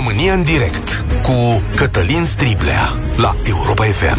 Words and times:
România 0.00 0.34
în 0.34 0.44
direct 0.44 1.04
cu 1.22 1.62
Cătălin 1.76 2.24
Striblea 2.24 2.98
la 3.16 3.36
Europa 3.44 3.84
FM. 3.84 4.18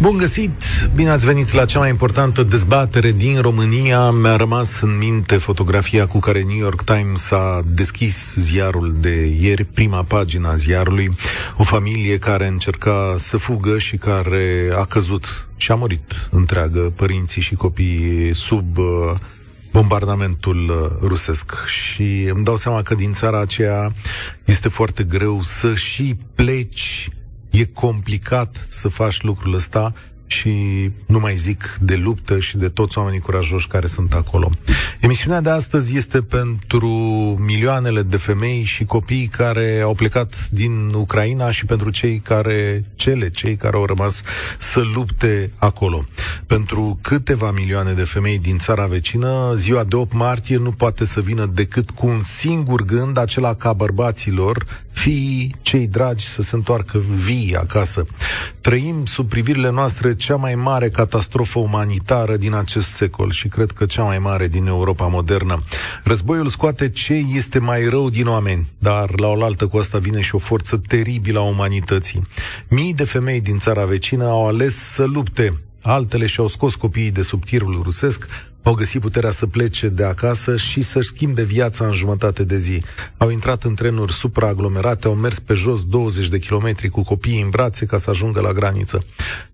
Bun 0.00 0.16
găsit! 0.16 0.62
Bine 0.94 1.10
ați 1.10 1.26
venit 1.26 1.52
la 1.52 1.64
cea 1.64 1.78
mai 1.78 1.88
importantă 1.88 2.42
dezbatere 2.42 3.12
din 3.12 3.40
România. 3.40 4.10
Mi-a 4.10 4.36
rămas 4.36 4.80
în 4.80 4.98
minte 4.98 5.36
fotografia 5.36 6.06
cu 6.06 6.18
care 6.18 6.42
New 6.42 6.56
York 6.56 6.82
Times 6.82 7.30
a 7.30 7.62
deschis 7.66 8.34
ziarul 8.34 8.96
de 9.00 9.36
ieri, 9.40 9.64
prima 9.64 10.02
pagina 10.02 10.50
a 10.50 10.56
ziarului. 10.56 11.10
O 11.56 11.62
familie 11.62 12.18
care 12.18 12.46
încerca 12.46 13.14
să 13.18 13.36
fugă 13.36 13.78
și 13.78 13.96
care 13.96 14.72
a 14.78 14.84
căzut 14.84 15.48
și 15.56 15.72
a 15.72 15.74
murit 15.74 16.28
întreagă, 16.30 16.92
părinții 16.96 17.42
și 17.42 17.54
copiii 17.54 18.34
sub 18.34 18.78
uh, 18.78 18.84
bombardamentul 19.72 20.68
uh, 20.68 21.08
rusesc. 21.08 21.64
Și 21.66 22.30
îmi 22.34 22.44
dau 22.44 22.56
seama 22.56 22.82
că 22.82 22.94
din 22.94 23.12
țara 23.12 23.40
aceea 23.40 23.92
este 24.44 24.68
foarte 24.68 25.04
greu 25.04 25.42
să 25.42 25.74
și 25.74 26.16
pleci, 26.34 27.08
e 27.50 27.64
complicat 27.64 28.66
să 28.68 28.88
faci 28.88 29.22
lucrul 29.22 29.54
ăsta 29.54 29.92
și 30.32 30.90
nu 31.06 31.18
mai 31.18 31.36
zic 31.36 31.78
de 31.80 31.96
luptă 31.96 32.38
și 32.38 32.56
de 32.56 32.68
toți 32.68 32.98
oamenii 32.98 33.20
curajoși 33.20 33.66
care 33.66 33.86
sunt 33.86 34.12
acolo. 34.12 34.50
Emisiunea 35.00 35.40
de 35.40 35.50
astăzi 35.50 35.96
este 35.96 36.20
pentru 36.20 36.88
milioanele 37.40 38.02
de 38.02 38.16
femei 38.16 38.62
și 38.64 38.84
copii 38.84 39.26
care 39.26 39.80
au 39.84 39.94
plecat 39.94 40.48
din 40.50 40.92
Ucraina 40.94 41.50
și 41.50 41.64
pentru 41.64 41.90
cei 41.90 42.18
care, 42.18 42.84
cele, 42.94 43.30
cei 43.30 43.56
care 43.56 43.76
au 43.76 43.84
rămas 43.84 44.22
să 44.58 44.80
lupte 44.94 45.50
acolo. 45.56 46.04
Pentru 46.46 46.98
câteva 47.00 47.50
milioane 47.50 47.92
de 47.92 48.04
femei 48.04 48.38
din 48.38 48.58
țara 48.58 48.86
vecină, 48.86 49.54
ziua 49.56 49.84
de 49.84 49.96
8 49.96 50.12
martie 50.12 50.56
nu 50.56 50.72
poate 50.72 51.04
să 51.04 51.20
vină 51.20 51.46
decât 51.46 51.90
cu 51.90 52.06
un 52.06 52.22
singur 52.22 52.84
gând, 52.84 53.18
acela 53.18 53.54
ca 53.54 53.72
bărbaților, 53.72 54.64
fii 54.92 55.54
cei 55.62 55.86
dragi 55.86 56.26
să 56.26 56.42
se 56.42 56.54
întoarcă 56.54 57.02
vii 57.24 57.56
acasă. 57.56 58.04
Trăim 58.60 59.04
sub 59.04 59.28
privirile 59.28 59.70
noastre 59.70 60.14
cea 60.22 60.36
mai 60.36 60.54
mare 60.54 60.88
catastrofă 60.88 61.58
umanitară 61.58 62.36
din 62.36 62.54
acest 62.54 62.90
secol 62.90 63.30
și 63.30 63.48
cred 63.48 63.70
că 63.70 63.86
cea 63.86 64.02
mai 64.02 64.18
mare 64.18 64.48
din 64.48 64.66
Europa 64.66 65.06
modernă. 65.06 65.62
Războiul 66.04 66.48
scoate 66.48 66.90
ce 66.90 67.14
este 67.34 67.58
mai 67.58 67.88
rău 67.88 68.10
din 68.10 68.26
oameni, 68.26 68.66
dar 68.78 69.20
la 69.20 69.28
oaltă 69.28 69.66
cu 69.66 69.76
asta 69.76 69.98
vine 69.98 70.20
și 70.20 70.34
o 70.34 70.38
forță 70.38 70.82
teribilă 70.86 71.38
a 71.38 71.42
umanității. 71.42 72.22
Mii 72.68 72.94
de 72.94 73.04
femei 73.04 73.40
din 73.40 73.58
țara 73.58 73.84
vecină 73.84 74.24
au 74.24 74.46
ales 74.46 74.74
să 74.74 75.04
lupte 75.04 75.58
Altele 75.82 76.26
și-au 76.26 76.48
scos 76.48 76.74
copiii 76.74 77.10
de 77.10 77.22
sub 77.22 77.44
tirul 77.44 77.80
rusesc, 77.82 78.26
au 78.62 78.74
găsit 78.74 79.00
puterea 79.00 79.30
să 79.30 79.46
plece 79.46 79.88
de 79.88 80.04
acasă 80.04 80.56
și 80.56 80.82
să-și 80.82 81.08
schimbe 81.08 81.42
viața 81.42 81.86
în 81.86 81.92
jumătate 81.92 82.44
de 82.44 82.58
zi. 82.58 82.82
Au 83.16 83.30
intrat 83.30 83.62
în 83.62 83.74
trenuri 83.74 84.12
supraaglomerate, 84.12 85.06
au 85.06 85.14
mers 85.14 85.38
pe 85.38 85.54
jos 85.54 85.84
20 85.84 86.28
de 86.28 86.38
kilometri 86.38 86.88
cu 86.88 87.02
copiii 87.02 87.42
în 87.42 87.48
brațe 87.50 87.86
ca 87.86 87.98
să 87.98 88.10
ajungă 88.10 88.40
la 88.40 88.52
graniță. 88.52 88.98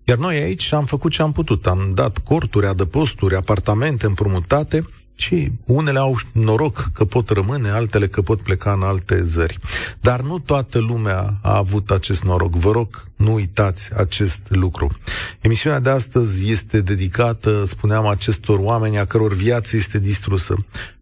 Iar 0.03 0.17
noi 0.17 0.35
aici 0.35 0.71
am 0.71 0.85
făcut 0.85 1.11
ce 1.11 1.21
am 1.21 1.31
putut. 1.31 1.67
Am 1.67 1.91
dat 1.93 2.17
corturi, 2.17 2.65
adăposturi, 2.65 3.35
apartamente 3.35 4.05
împrumutate 4.05 4.83
și 5.19 5.51
unele 5.65 5.99
au 5.99 6.19
noroc 6.33 6.89
că 6.93 7.05
pot 7.05 7.29
rămâne, 7.29 7.69
altele 7.69 8.07
că 8.07 8.21
pot 8.21 8.41
pleca 8.41 8.71
în 8.71 8.81
alte 8.81 9.23
zări. 9.25 9.57
Dar 9.99 10.21
nu 10.21 10.39
toată 10.39 10.79
lumea 10.79 11.39
a 11.41 11.57
avut 11.57 11.91
acest 11.91 12.23
noroc. 12.23 12.53
Vă 12.53 12.71
rog, 12.71 13.07
nu 13.15 13.33
uitați 13.33 13.89
acest 13.95 14.41
lucru. 14.47 14.89
Emisiunea 15.41 15.79
de 15.79 15.89
astăzi 15.89 16.51
este 16.51 16.81
dedicată, 16.81 17.65
spuneam, 17.65 18.05
acestor 18.05 18.59
oameni 18.59 18.99
a 18.99 19.05
căror 19.05 19.33
viață 19.33 19.75
este 19.75 19.99
distrusă 19.99 20.55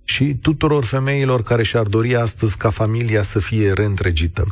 și 0.09 0.35
tuturor 0.41 0.85
femeilor 0.85 1.43
care 1.43 1.63
și-ar 1.63 1.87
dori 1.87 2.15
astăzi 2.15 2.57
ca 2.57 2.69
familia 2.69 3.21
să 3.21 3.39
fie 3.39 3.71
reîntregită. 3.71 4.45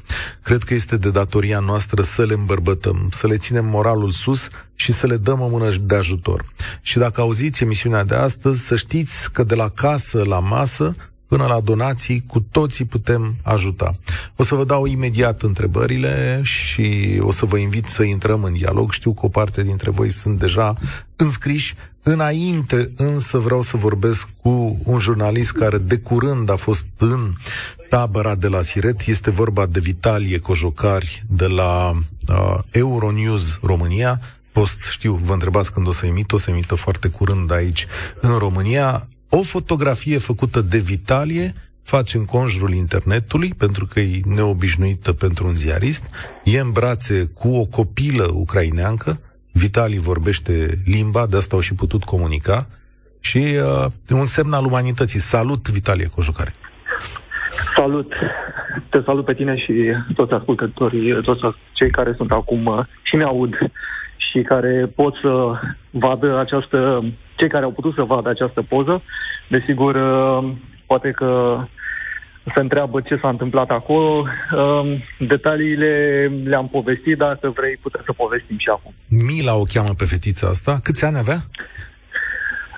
Cred 0.43 0.63
că 0.63 0.73
este 0.73 0.97
de 0.97 1.09
datoria 1.09 1.59
noastră 1.59 2.01
să 2.01 2.23
le 2.25 2.33
îmbărbătăm, 2.33 3.09
să 3.11 3.27
le 3.27 3.37
ținem 3.37 3.65
moralul 3.65 4.11
sus 4.11 4.47
și 4.73 4.91
să 4.91 5.07
le 5.07 5.17
dăm 5.17 5.41
o 5.41 5.47
mână 5.47 5.69
de 5.81 5.95
ajutor. 5.95 6.45
Și 6.81 6.97
dacă 6.97 7.21
auziți 7.21 7.63
emisiunea 7.63 8.03
de 8.03 8.15
astăzi, 8.15 8.65
să 8.65 8.75
știți 8.75 9.31
că 9.31 9.43
de 9.43 9.55
la 9.55 9.69
casă 9.69 10.23
la 10.23 10.39
masă 10.39 10.91
până 11.27 11.45
la 11.45 11.59
donații, 11.59 12.23
cu 12.27 12.39
toții 12.39 12.85
putem 12.85 13.35
ajuta. 13.41 13.91
O 14.35 14.43
să 14.43 14.55
vă 14.55 14.63
dau 14.63 14.85
imediat 14.85 15.41
întrebările 15.41 16.41
și 16.43 17.17
o 17.21 17.31
să 17.31 17.45
vă 17.45 17.57
invit 17.57 17.85
să 17.85 18.03
intrăm 18.03 18.43
în 18.43 18.53
dialog. 18.53 18.91
Știu 18.91 19.13
că 19.13 19.25
o 19.25 19.29
parte 19.29 19.63
dintre 19.63 19.89
voi 19.89 20.09
sunt 20.09 20.39
deja 20.39 20.73
înscriși. 21.15 21.73
Înainte 22.07 22.91
însă 22.97 23.37
vreau 23.37 23.61
să 23.61 23.77
vorbesc 23.77 24.29
cu 24.41 24.79
un 24.83 24.99
jurnalist 24.99 25.51
care 25.51 25.77
de 25.77 25.97
curând 25.97 26.49
a 26.49 26.55
fost 26.55 26.85
în 26.97 27.33
tabăra 27.89 28.35
de 28.35 28.47
la 28.47 28.61
Siret. 28.61 29.01
Este 29.01 29.29
vorba 29.29 29.65
de 29.65 29.79
Vitalie 29.79 30.39
Cojocari 30.39 31.23
de 31.27 31.47
la 31.47 31.91
uh, 32.27 32.57
Euronews 32.71 33.59
România. 33.61 34.19
Post, 34.51 34.77
știu, 34.89 35.19
vă 35.23 35.33
întrebați 35.33 35.73
când 35.73 35.87
o 35.87 35.91
să 35.91 36.05
emit, 36.05 36.31
o 36.31 36.37
să 36.37 36.49
emită 36.49 36.75
foarte 36.75 37.07
curând 37.07 37.51
aici 37.51 37.85
în 38.21 38.37
România. 38.37 39.07
O 39.29 39.41
fotografie 39.41 40.17
făcută 40.17 40.61
de 40.61 40.77
Vitalie 40.77 41.53
face 41.83 42.17
în 42.17 42.25
conjurul 42.25 42.73
internetului, 42.73 43.53
pentru 43.57 43.85
că 43.85 43.99
e 43.99 44.19
neobișnuită 44.25 45.13
pentru 45.13 45.47
un 45.47 45.55
ziarist, 45.55 46.03
e 46.43 46.59
în 46.59 46.71
brațe 46.71 47.29
cu 47.33 47.55
o 47.55 47.65
copilă 47.65 48.31
ucraineancă, 48.33 49.19
Vitali 49.57 49.97
vorbește 49.97 50.53
limba, 50.85 51.25
de 51.25 51.37
asta 51.37 51.55
au 51.55 51.61
și 51.61 51.75
putut 51.75 52.03
comunica, 52.03 52.67
și 53.19 53.37
uh, 53.37 53.85
un 54.09 54.25
semn 54.25 54.53
al 54.53 54.65
umanității. 54.65 55.19
Salut, 55.19 55.69
Vitalie 55.69 56.09
Cojucare! 56.15 56.53
Salut! 57.75 58.13
Te 58.89 59.01
salut 59.05 59.25
pe 59.25 59.33
tine 59.33 59.55
și 59.55 59.73
toți 60.15 60.33
ascultătorii, 60.33 61.21
toți 61.21 61.41
cei 61.71 61.89
care 61.89 62.13
sunt 62.17 62.31
acum 62.31 62.65
uh, 62.65 62.85
și 63.01 63.15
ne 63.15 63.23
aud 63.23 63.53
și 64.17 64.41
care 64.41 64.91
pot 64.95 65.13
să 65.21 65.59
vadă 65.89 66.39
această, 66.39 67.03
cei 67.35 67.49
care 67.49 67.63
au 67.63 67.71
putut 67.71 67.93
să 67.93 68.01
vadă 68.01 68.29
această 68.29 68.61
poză, 68.61 69.01
desigur, 69.49 69.95
uh, 69.95 70.51
poate 70.85 71.11
că 71.11 71.59
se 72.53 72.59
întreabă 72.59 73.01
ce 73.01 73.17
s-a 73.21 73.29
întâmplat 73.29 73.69
acolo. 73.69 74.25
Um, 74.55 75.03
detaliile 75.27 76.31
le-am 76.43 76.67
povestit, 76.67 77.17
dacă 77.17 77.49
vrei 77.55 77.77
putem 77.81 78.01
să 78.05 78.13
povestim 78.13 78.57
și 78.57 78.69
acum. 78.69 78.93
Mila 79.07 79.55
o 79.55 79.63
cheamă 79.63 79.93
pe 79.97 80.05
fetița 80.05 80.47
asta. 80.47 80.79
Câți 80.83 81.05
ani 81.05 81.17
avea? 81.17 81.37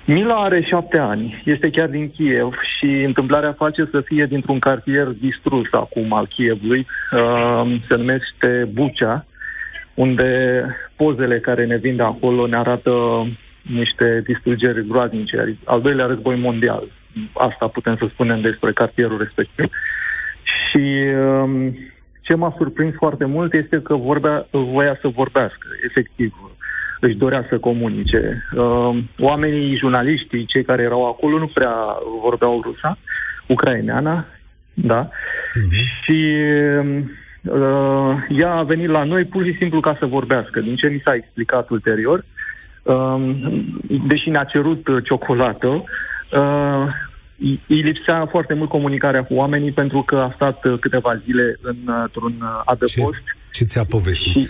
Mila 0.04 0.34
are 0.34 0.62
șapte 0.62 0.98
ani, 0.98 1.42
este 1.44 1.70
chiar 1.70 1.88
din 1.88 2.10
Kiev 2.10 2.52
și 2.76 3.02
întâmplarea 3.02 3.52
face 3.52 3.88
să 3.90 4.00
fie 4.00 4.26
dintr-un 4.26 4.58
cartier 4.58 5.06
distrus 5.06 5.68
acum 5.70 6.12
al 6.12 6.26
Kievului, 6.26 6.86
um, 7.12 7.82
se 7.88 7.96
numește 7.96 8.68
Bucea, 8.72 9.26
unde 9.94 10.62
pozele 10.96 11.40
care 11.40 11.66
ne 11.66 11.76
vin 11.76 11.96
de 11.96 12.02
acolo 12.02 12.46
ne 12.46 12.56
arată 12.56 12.92
niște 13.62 14.22
distrugeri 14.26 14.86
groaznice, 14.86 15.58
al 15.64 15.80
doilea 15.80 16.06
război 16.06 16.36
mondial. 16.36 16.84
Asta 17.32 17.66
putem 17.66 17.96
să 17.96 18.06
spunem 18.12 18.40
despre 18.40 18.72
cartierul 18.72 19.18
respectiv. 19.18 19.70
Și 20.42 21.04
um, 21.42 21.78
ce 22.20 22.34
m-a 22.34 22.54
surprins 22.56 22.94
foarte 22.94 23.24
mult 23.24 23.54
este 23.54 23.80
că 23.80 23.94
vorbea, 23.94 24.46
voia 24.50 24.98
să 25.00 25.08
vorbească, 25.08 25.68
efectiv. 25.84 26.34
Își 27.00 27.16
dorea 27.16 27.46
să 27.48 27.58
comunice. 27.58 28.44
Um, 28.56 29.08
oamenii, 29.18 29.76
jurnaliștii, 29.76 30.44
cei 30.44 30.64
care 30.64 30.82
erau 30.82 31.06
acolo, 31.08 31.38
nu 31.38 31.46
prea 31.46 31.74
vorbeau 32.22 32.60
rusa, 32.60 32.98
ucraineana, 33.46 34.26
da? 34.74 35.08
Uh-huh. 35.08 36.02
Și 36.02 36.34
um, 36.78 37.10
Uh, 37.42 38.16
ea 38.28 38.52
a 38.52 38.62
venit 38.62 38.88
la 38.88 39.04
noi 39.04 39.24
pur 39.24 39.44
și 39.44 39.56
simplu 39.58 39.80
ca 39.80 39.96
să 39.98 40.06
vorbească. 40.06 40.60
Din 40.60 40.76
ce 40.76 40.88
mi 40.88 41.00
s-a 41.04 41.14
explicat 41.14 41.68
ulterior, 41.68 42.24
uh, 42.82 43.36
deși 44.06 44.30
ne-a 44.30 44.44
cerut 44.44 44.88
uh, 44.88 45.04
ciocolată, 45.04 45.84
uh, 46.32 46.86
îi 47.66 47.80
lipsea 47.80 48.26
foarte 48.26 48.54
mult 48.54 48.68
comunicarea 48.68 49.24
cu 49.24 49.34
oamenii 49.34 49.72
pentru 49.72 50.02
că 50.02 50.16
a 50.16 50.32
stat 50.34 50.64
uh, 50.64 50.78
câteva 50.80 51.16
zile 51.24 51.56
în, 51.60 51.76
într-un 52.02 52.34
uh, 52.40 52.60
adăpost. 52.64 53.22
Ce, 53.50 53.64
ce 53.64 53.64
ți-a 53.64 53.84
povestit? 53.84 54.42
Și 54.42 54.48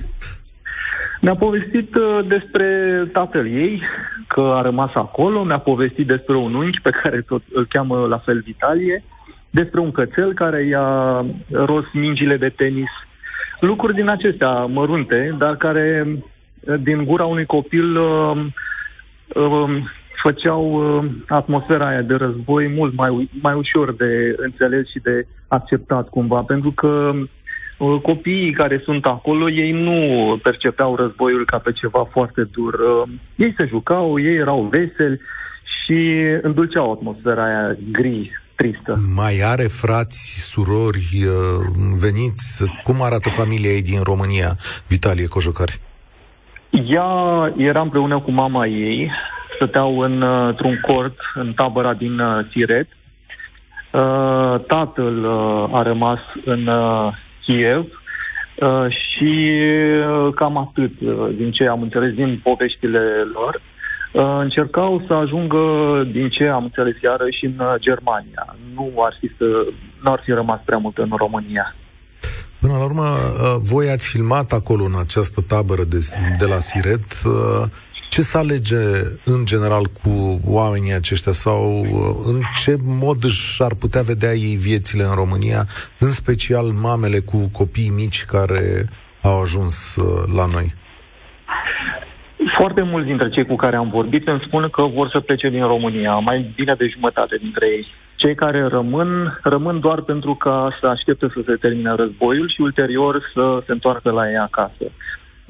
mi-a 1.21 1.35
povestit 1.35 1.95
uh, 1.95 2.27
despre 2.29 2.69
tatăl 3.13 3.47
ei, 3.47 3.83
că 4.27 4.41
a 4.41 4.63
rămas 4.63 4.91
acolo, 4.95 5.45
mi-a 5.45 5.59
povestit 5.59 6.07
despre 6.07 6.37
un 6.37 6.55
unchi 6.55 6.81
pe 6.81 6.91
care 7.03 7.21
tot 7.21 7.43
îl 7.53 7.67
cheamă 7.67 8.07
la 8.07 8.19
fel 8.19 8.41
Vitalie, 8.41 9.05
uh, 9.05 9.17
despre 9.51 9.81
un 9.81 9.91
cățel 9.91 10.35
care 10.35 10.65
i-a 10.65 11.25
ros 11.51 11.85
mingile 11.93 12.37
de 12.37 12.49
tenis. 12.49 12.89
Lucruri 13.61 13.95
din 13.95 14.09
acestea 14.09 14.65
mărunte, 14.65 15.35
dar 15.39 15.57
care 15.57 16.07
din 16.81 17.05
gura 17.05 17.25
unui 17.25 17.47
copil 17.47 17.97
uh, 17.97 18.47
uh, 19.35 19.83
făceau 20.23 20.73
uh, 20.73 21.11
atmosfera 21.29 21.89
aia 21.89 22.03
de 22.03 22.15
război 22.15 22.69
mult 22.69 22.95
mai, 22.95 23.31
mai 23.43 23.55
ușor 23.55 23.95
de 23.95 24.35
înțeles 24.37 24.89
și 24.89 24.99
de 24.99 25.27
acceptat 25.49 26.09
cumva, 26.09 26.41
pentru 26.41 26.71
că 26.71 27.13
uh, 27.79 28.01
copiii 28.03 28.53
care 28.53 28.81
sunt 28.85 29.05
acolo, 29.05 29.51
ei 29.51 29.73
nu 29.73 30.39
percepeau 30.43 30.97
războiul 30.97 31.45
ca 31.45 31.59
pe 31.59 31.73
ceva 31.73 32.09
foarte 32.11 32.43
dur. 32.43 32.75
Uh, 32.75 33.09
ei 33.37 33.55
se 33.59 33.67
jucau, 33.67 34.21
ei 34.21 34.37
erau 34.37 34.63
veseli 34.63 35.21
și 35.63 36.17
îndulceau 36.43 36.93
atmosfera 36.93 37.45
aia 37.45 37.77
gri 37.93 38.31
tristă. 38.55 38.99
Mai 39.15 39.41
are 39.45 39.67
frați, 39.67 40.49
surori, 40.51 41.09
uh, 41.27 41.67
veniți? 41.99 42.65
Cum 42.83 43.03
arată 43.03 43.29
familia 43.29 43.71
ei 43.71 43.83
din 43.83 44.01
România, 44.03 44.57
Vitalie 44.89 45.27
Cojocari? 45.27 45.81
Ea 46.71 47.11
era 47.57 47.81
împreună 47.81 48.21
cu 48.21 48.31
mama 48.31 48.67
ei, 48.67 49.11
stăteau 49.59 49.99
în, 49.99 50.23
uh, 50.23 50.47
într-un 50.49 50.81
cort 50.81 51.17
în 51.35 51.53
tabăra 51.53 51.95
din 51.95 52.21
Siret. 52.51 52.89
Tatăl 54.67 55.27
a 55.73 55.83
rămas 55.83 56.19
în 56.45 56.69
Kiev 57.45 57.87
și 58.89 59.53
cam 60.35 60.57
atât 60.57 60.93
din 61.37 61.51
ce 61.51 61.67
am 61.67 61.83
înțeles 61.83 62.15
din 62.15 62.41
poveștile 62.43 63.01
lor. 63.33 63.61
Uh, 64.13 64.39
încercau 64.41 65.05
să 65.07 65.13
ajungă, 65.13 65.59
din 66.13 66.29
ce 66.29 66.45
am 66.45 66.65
înțeles 66.65 66.95
iarăși, 67.03 67.45
în 67.45 67.59
uh, 67.59 67.75
Germania. 67.79 68.57
Nu 68.75 68.93
ar 68.97 69.17
fi, 69.21 69.27
să, 69.39 69.45
nu 70.03 70.13
ar 70.13 70.21
fi 70.25 70.31
rămas 70.31 70.61
prea 70.65 70.79
mult 70.79 70.99
în 70.99 71.11
România. 71.17 71.75
Până 72.61 72.73
la 72.73 72.85
urmă, 72.85 73.03
uh, 73.03 73.57
voi 73.63 73.89
ați 73.89 74.09
filmat 74.09 74.53
acolo, 74.53 74.85
în 74.85 74.99
această 75.01 75.41
tabără 75.41 75.83
de, 75.85 75.99
de 76.39 76.47
la 76.47 76.59
Siret. 76.59 77.07
Ce 78.09 78.21
se 78.21 78.39
alege 78.39 78.77
în 79.25 79.45
general 79.45 79.85
cu 80.03 80.41
oamenii 80.47 80.93
aceștia 80.93 81.33
sau 81.33 81.83
în 82.27 82.41
ce 82.65 82.77
mod 82.85 83.25
își 83.25 83.63
ar 83.63 83.75
putea 83.75 84.03
vedea 84.03 84.33
ei 84.33 84.57
viețile 84.57 85.03
în 85.03 85.15
România, 85.15 85.65
în 85.99 86.11
special 86.11 86.67
mamele 86.67 87.19
cu 87.19 87.49
copii 87.53 87.93
mici 87.97 88.25
care 88.25 88.89
au 89.23 89.41
ajuns 89.41 89.97
la 90.37 90.47
noi? 90.53 90.75
Foarte 92.57 92.83
mulți 92.83 93.07
dintre 93.07 93.29
cei 93.29 93.47
cu 93.47 93.57
care 93.57 93.77
am 93.77 93.91
vorbit 93.91 94.29
îmi 94.29 94.45
spun 94.47 94.69
că 94.71 94.83
vor 94.83 95.09
să 95.09 95.21
plece 95.21 95.49
din 95.49 95.67
România, 95.67 96.15
mai 96.15 96.53
bine 96.55 96.75
de 96.75 96.89
jumătate 96.95 97.37
dintre 97.41 97.67
ei. 97.67 97.87
Cei 98.17 98.35
care 98.35 98.67
rămân, 98.67 99.39
rămân 99.43 99.81
doar 99.81 100.01
pentru 100.01 100.35
ca 100.35 100.77
să 100.81 100.87
aștepte 100.87 101.27
să 101.35 101.41
se 101.47 101.55
termine 101.55 101.95
războiul 101.95 102.49
și 102.49 102.61
ulterior 102.61 103.31
să 103.35 103.63
se 103.67 103.73
întoarcă 103.73 104.11
la 104.11 104.29
ei 104.29 104.37
acasă. 104.37 104.85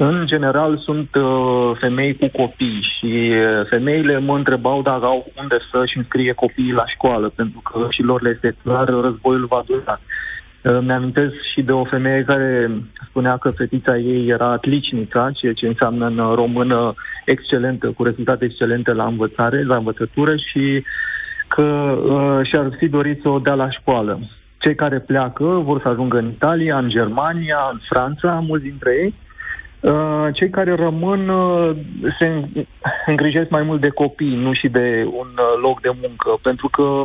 În 0.00 0.26
general 0.26 0.78
sunt 0.78 1.14
uh, 1.14 1.76
femei 1.80 2.16
cu 2.16 2.28
copii 2.28 2.80
și 2.80 3.30
uh, 3.30 3.66
femeile 3.68 4.18
mă 4.18 4.36
întrebau 4.36 4.82
dacă 4.82 5.04
au 5.04 5.32
unde 5.40 5.56
să-și 5.72 5.96
înscrie 5.96 6.32
copiii 6.32 6.72
la 6.72 6.86
școală, 6.86 7.32
pentru 7.34 7.60
că 7.60 7.86
și 7.90 8.02
lor 8.02 8.22
le 8.22 8.30
este 8.34 8.56
clar, 8.62 8.88
războiul 8.88 9.46
va 9.46 9.64
dura. 9.66 10.00
Mi-amintesc 10.80 11.34
și 11.52 11.62
de 11.62 11.72
o 11.72 11.84
femeie 11.84 12.22
care 12.22 12.70
spunea 13.08 13.36
că 13.36 13.50
fetița 13.50 13.96
ei 13.96 14.28
era 14.28 14.50
atlicnica, 14.50 15.30
ceea 15.34 15.52
ce 15.52 15.66
înseamnă 15.66 16.06
în 16.06 16.34
română 16.34 16.94
excelentă, 17.24 17.86
cu 17.90 18.02
rezultate 18.02 18.44
excelente 18.44 18.92
la 18.92 19.04
învățare, 19.06 19.64
la 19.64 19.76
învățătură 19.76 20.36
și 20.36 20.84
că 21.48 21.62
uh, 21.62 22.46
și-ar 22.46 22.70
fi 22.78 22.88
dorit 22.88 23.20
să 23.20 23.28
o 23.28 23.38
dea 23.38 23.54
la 23.54 23.70
școală. 23.70 24.20
Cei 24.58 24.74
care 24.74 24.98
pleacă 24.98 25.44
vor 25.44 25.80
să 25.80 25.88
ajungă 25.88 26.18
în 26.18 26.28
Italia, 26.28 26.78
în 26.78 26.88
Germania, 26.88 27.68
în 27.72 27.78
Franța, 27.88 28.44
mulți 28.46 28.64
dintre 28.64 28.92
ei. 29.02 29.14
Uh, 29.80 30.26
cei 30.32 30.50
care 30.50 30.74
rămân 30.74 31.28
uh, 31.28 31.76
se 32.18 32.48
îngrijesc 33.06 33.50
mai 33.50 33.62
mult 33.62 33.80
de 33.80 33.88
copii, 33.88 34.36
nu 34.36 34.52
și 34.52 34.68
de 34.68 35.08
un 35.10 35.26
uh, 35.26 35.60
loc 35.62 35.80
de 35.80 35.90
muncă, 36.00 36.38
pentru 36.42 36.68
că 36.68 37.02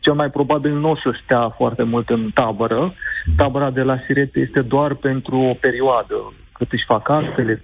cel 0.00 0.12
mai 0.12 0.30
probabil 0.30 0.72
nu 0.72 0.90
o 0.90 0.96
să 0.96 1.18
stea 1.24 1.48
foarte 1.48 1.82
mult 1.82 2.08
în 2.08 2.30
tabără. 2.34 2.94
Tabăra 3.36 3.70
de 3.70 3.82
la 3.82 3.98
Sirete 4.06 4.40
este 4.40 4.60
doar 4.60 4.94
pentru 4.94 5.36
o 5.38 5.54
perioadă, 5.60 6.32
cât 6.52 6.72
își 6.72 6.84
fac 6.84 7.08
actele, 7.08 7.62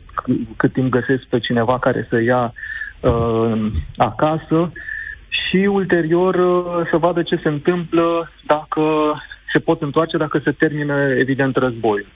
cât 0.57 0.73
timp 0.73 0.91
găsesc 0.91 1.23
pe 1.25 1.39
cineva 1.39 1.79
care 1.79 2.07
să 2.09 2.21
ia 2.21 2.53
uh, 3.01 3.73
acasă 3.97 4.73
și 5.29 5.57
ulterior 5.57 6.35
uh, 6.35 6.87
să 6.91 6.97
vadă 6.97 7.23
ce 7.23 7.37
se 7.43 7.49
întâmplă 7.49 8.31
dacă 8.47 8.83
se 9.53 9.59
pot 9.59 9.83
întoarce, 9.83 10.17
dacă 10.17 10.39
se 10.45 10.51
termină, 10.51 10.95
evident, 11.19 11.57
războiul. 11.57 12.07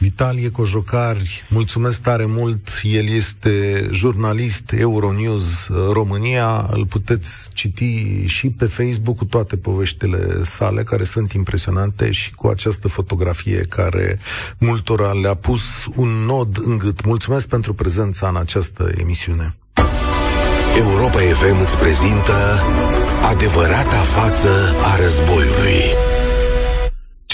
Vitalie 0.00 0.50
Cojocari, 0.50 1.46
mulțumesc 1.48 2.00
tare 2.00 2.24
mult. 2.26 2.68
El 2.82 3.08
este 3.08 3.88
jurnalist 3.92 4.72
Euronews 4.72 5.68
România. 5.92 6.68
Îl 6.70 6.86
puteți 6.86 7.48
citi 7.52 8.24
și 8.26 8.50
pe 8.50 8.64
Facebook 8.64 9.16
cu 9.16 9.24
toate 9.24 9.56
poveștile 9.56 10.42
sale, 10.42 10.82
care 10.82 11.04
sunt 11.04 11.32
impresionante, 11.32 12.10
și 12.10 12.34
cu 12.34 12.46
această 12.46 12.88
fotografie 12.88 13.60
care 13.68 14.18
multora 14.58 15.12
le-a 15.12 15.34
pus 15.34 15.62
un 15.94 16.08
nod 16.08 16.58
în 16.64 16.78
gât. 16.78 17.04
Mulțumesc 17.04 17.48
pentru 17.48 17.74
prezența 17.74 18.28
în 18.28 18.36
această 18.36 18.90
emisiune. 19.00 19.56
Europa 20.76 21.18
FM 21.18 21.60
îți 21.60 21.76
prezintă 21.76 22.62
adevărata 23.22 23.96
față 23.96 24.74
a 24.82 24.96
războiului. 24.96 25.82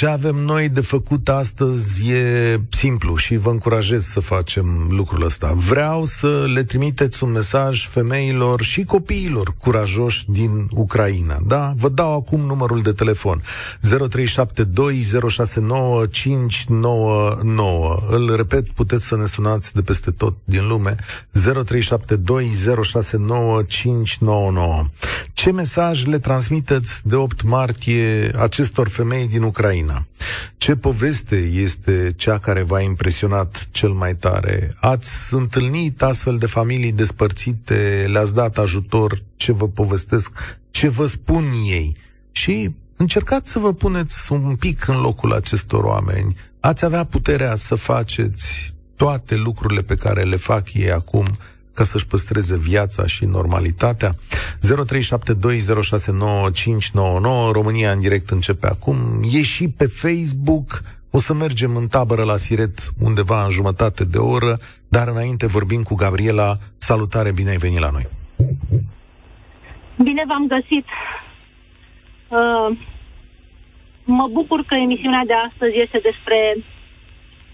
Ce 0.05 0.11
avem 0.11 0.37
noi 0.37 0.69
de 0.69 0.81
făcut 0.81 1.29
astăzi 1.29 2.11
e 2.11 2.61
simplu 2.71 3.17
și 3.17 3.37
vă 3.37 3.51
încurajez 3.51 4.05
să 4.05 4.21
facem 4.21 4.87
lucrul 4.91 5.25
ăsta. 5.25 5.53
Vreau 5.57 6.05
să 6.05 6.45
le 6.55 6.63
trimiteți 6.63 7.25
un 7.25 7.31
mesaj 7.31 7.89
femeilor 7.89 8.63
și 8.63 8.85
copiilor 8.85 9.55
curajoși 9.59 10.31
din 10.31 10.69
Ucraina. 10.71 11.39
Da? 11.47 11.73
Vă 11.77 11.89
dau 11.89 12.17
acum 12.17 12.41
numărul 12.41 12.83
de 12.83 12.93
telefon 12.93 13.43
0372069599. 13.43 13.47
Îl 18.11 18.37
repet, 18.37 18.71
puteți 18.71 19.07
să 19.07 19.17
ne 19.17 19.27
sunați 19.27 19.75
de 19.75 19.83
peste 19.83 20.11
tot 20.11 20.37
din 20.45 20.67
lume 20.67 20.97
0372069599. 21.33 21.39
Ce 25.33 25.53
mesaj 25.53 26.05
le 26.05 26.19
transmiteți 26.19 27.01
de 27.05 27.15
8 27.15 27.43
martie 27.43 28.31
acestor 28.39 28.89
femei 28.89 29.29
din 29.29 29.43
Ucraina? 29.43 29.94
Ucraina. 29.95 30.07
Ce 30.57 30.77
poveste 30.77 31.37
este 31.37 32.13
cea 32.17 32.39
care 32.39 32.63
v-a 32.63 32.81
impresionat 32.81 33.69
cel 33.71 33.91
mai 33.91 34.17
tare? 34.17 34.73
Ați 34.81 35.35
întâlnit 35.35 36.03
astfel 36.03 36.39
de 36.39 36.47
familii 36.47 36.93
despărțite, 36.93 38.07
le-ați 38.13 38.35
dat 38.35 38.59
ajutor, 38.59 39.23
ce 39.37 39.53
vă 39.53 39.69
povestesc, 39.69 40.59
ce 40.71 40.89
vă 40.89 41.07
spun 41.07 41.45
ei? 41.71 41.97
Și 42.33 42.75
încercați 42.97 43.51
să 43.51 43.59
vă 43.59 43.73
puneți 43.73 44.33
un 44.33 44.57
pic 44.57 44.87
în 44.89 45.01
locul 45.01 45.33
acestor 45.33 45.85
oameni. 45.85 46.37
Ați 46.61 46.85
avea 46.85 47.05
puterea 47.05 47.57
să 47.57 47.75
faceți 47.75 48.75
toate 48.97 49.37
lucrurile 49.37 49.83
pe 49.83 49.95
care 49.95 50.23
le 50.23 50.37
fac 50.37 50.73
ei 50.73 50.91
acum 50.91 51.27
ca 51.75 51.85
să-și 51.85 52.07
păstreze 52.07 52.57
viața 52.57 53.07
și 53.07 53.25
normalitatea. 53.25 54.11
0372069599 54.11 54.17
România 57.53 57.91
în 57.91 58.01
direct 58.01 58.31
începe 58.31 58.67
acum. 58.67 58.97
E 59.33 59.43
și 59.43 59.69
pe 59.69 59.87
Facebook. 59.87 60.81
O 61.11 61.19
să 61.19 61.35
mergem 61.35 61.77
în 61.77 61.87
tabără 61.87 62.25
la 62.25 62.37
Siret 62.37 62.79
undeva 63.01 63.45
în 63.45 63.51
jumătate 63.51 64.05
de 64.05 64.19
oră, 64.19 64.55
dar 64.89 65.09
înainte 65.09 65.47
vorbim 65.47 65.83
cu 65.83 65.95
Gabriela. 65.95 66.53
Salutare, 66.77 67.33
bine 67.33 67.51
ai 67.51 67.57
venit 67.57 67.79
la 67.79 67.91
noi! 67.91 68.07
Bine 70.03 70.25
v-am 70.27 70.47
găsit! 70.47 70.87
Uh, 72.29 72.79
mă 74.05 74.29
bucur 74.33 74.65
că 74.67 74.75
emisiunea 74.75 75.23
de 75.27 75.33
astăzi 75.49 75.79
este 75.85 76.01
despre 76.03 76.65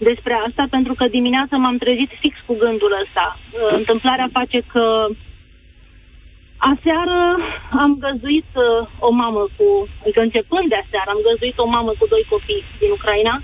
despre 0.09 0.33
asta, 0.47 0.63
pentru 0.69 0.93
că 0.93 1.05
dimineața 1.07 1.55
m-am 1.57 1.77
trezit 1.77 2.11
fix 2.21 2.35
cu 2.45 2.53
gândul 2.63 2.91
ăsta. 3.03 3.25
Uh, 3.37 3.77
întâmplarea 3.79 4.29
face 4.37 4.59
că 4.73 5.07
aseară 6.57 7.19
am 7.83 7.91
găzuit 8.05 8.49
uh, 8.55 8.87
o 8.99 9.11
mamă 9.11 9.43
cu, 9.57 9.87
adică 10.01 10.21
începând 10.21 10.67
de 10.69 10.81
aseară, 10.83 11.09
am 11.11 11.21
găzuit 11.29 11.57
o 11.57 11.67
mamă 11.75 11.91
cu 11.99 12.05
doi 12.13 12.25
copii 12.29 12.63
din 12.79 12.91
Ucraina 12.91 13.41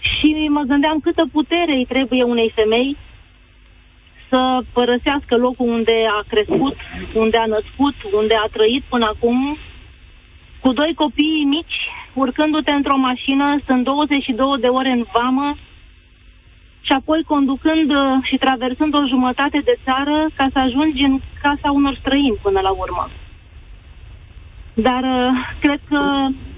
și 0.00 0.48
mă 0.48 0.62
gândeam 0.70 1.00
câtă 1.00 1.24
putere 1.32 1.72
îi 1.72 1.90
trebuie 1.94 2.22
unei 2.22 2.52
femei 2.54 2.96
să 4.28 4.60
părăsească 4.72 5.36
locul 5.36 5.68
unde 5.68 5.96
a 6.18 6.24
crescut, 6.28 6.76
unde 7.14 7.36
a 7.36 7.46
născut, 7.46 7.94
unde 8.12 8.34
a 8.34 8.48
trăit 8.52 8.82
până 8.88 9.04
acum, 9.04 9.58
cu 10.60 10.72
doi 10.72 10.92
copii 10.94 11.44
mici 11.44 11.88
urcându-te 12.18 12.70
într-o 12.70 12.96
mașină, 12.96 13.46
sunt 13.66 13.84
22 13.84 14.60
de 14.60 14.66
ore 14.66 14.90
în 14.90 15.04
vamă 15.12 15.56
și 16.80 16.92
apoi 16.92 17.22
conducând 17.22 17.90
uh, 17.90 18.00
și 18.22 18.36
traversând 18.36 18.94
o 18.94 19.06
jumătate 19.06 19.58
de 19.64 19.78
țară 19.84 20.26
ca 20.36 20.46
să 20.52 20.58
ajungi 20.58 21.02
în 21.02 21.20
casa 21.42 21.70
unor 21.70 21.94
străini 22.00 22.42
până 22.42 22.60
la 22.60 22.70
urmă. 22.70 23.10
Dar 24.74 25.02
uh, 25.02 25.30
cred 25.60 25.80
că 25.88 26.00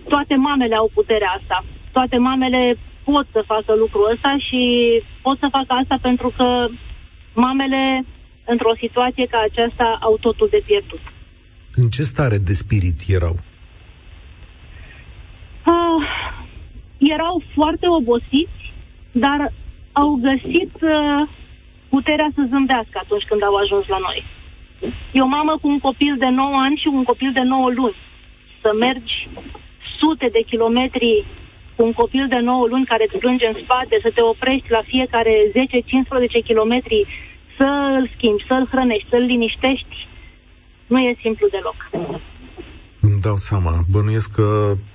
toate 0.09 0.35
mamele 0.35 0.75
au 0.75 0.90
puterea 0.95 1.35
asta. 1.38 1.64
Toate 1.93 2.17
mamele 2.19 2.76
pot 3.05 3.26
să 3.33 3.43
facă 3.47 3.75
lucrul 3.75 4.11
ăsta 4.14 4.37
și 4.38 4.62
pot 5.23 5.38
să 5.38 5.49
facă 5.50 5.73
asta 5.81 5.99
pentru 6.02 6.33
că 6.37 6.69
mamele, 7.35 8.05
într-o 8.45 8.75
situație 8.81 9.26
ca 9.26 9.40
aceasta, 9.50 9.99
au 10.00 10.17
totul 10.21 10.49
de 10.50 10.62
pierdut. 10.67 11.00
În 11.75 11.88
ce 11.88 12.02
stare 12.02 12.38
de 12.38 12.52
spirit 12.52 13.00
erau? 13.09 13.37
Uh, 15.67 16.02
erau 17.00 17.42
foarte 17.54 17.87
obosiți, 17.88 18.73
dar 19.12 19.52
au 19.92 20.19
găsit 20.23 20.73
uh, 20.80 21.28
puterea 21.88 22.28
să 22.35 22.47
zâmbească 22.49 23.00
atunci 23.02 23.25
când 23.25 23.42
au 23.42 23.54
ajuns 23.54 23.87
la 23.87 23.99
noi. 23.99 24.25
E 25.12 25.21
o 25.21 25.26
mamă 25.26 25.59
cu 25.61 25.69
un 25.69 25.78
copil 25.78 26.16
de 26.19 26.28
9 26.28 26.57
ani 26.57 26.76
și 26.76 26.88
un 26.88 27.04
copil 27.04 27.30
de 27.33 27.42
9 27.42 27.71
luni. 27.71 27.97
să 28.62 28.71
mergi 28.78 29.28
sute 29.99 30.28
de 30.33 30.42
kilometri 30.42 31.25
cu 31.76 31.83
un 31.85 31.92
copil 31.92 32.26
de 32.28 32.38
9 32.38 32.66
luni 32.66 32.85
care 32.85 33.07
îți 33.09 33.19
plânge 33.19 33.47
în 33.47 33.57
spate, 33.62 33.99
să 34.02 34.11
te 34.14 34.23
oprești 34.23 34.71
la 34.71 34.83
fiecare 34.83 35.35
10-15 36.40 36.45
kilometri, 36.45 37.07
să-l 37.57 38.11
schimbi, 38.16 38.45
să-l 38.49 38.69
hrănești, 38.71 39.09
să-l 39.09 39.23
liniștești, 39.23 40.09
nu 40.87 40.99
e 40.99 41.16
simplu 41.21 41.49
deloc. 41.49 41.90
Îmi 43.21 43.33
dau 43.33 43.43
seama. 43.50 43.73
Bănuiesc 43.95 44.31
că 44.39 44.49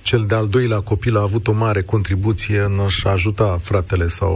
cel 0.08 0.22
de-al 0.30 0.46
doilea 0.56 0.80
copil 0.92 1.14
a 1.16 1.26
avut 1.28 1.44
o 1.52 1.58
mare 1.64 1.82
contribuție 1.92 2.58
în 2.68 2.76
a 3.04 3.10
ajuta 3.18 3.48
fratele 3.68 4.06
sau 4.18 4.32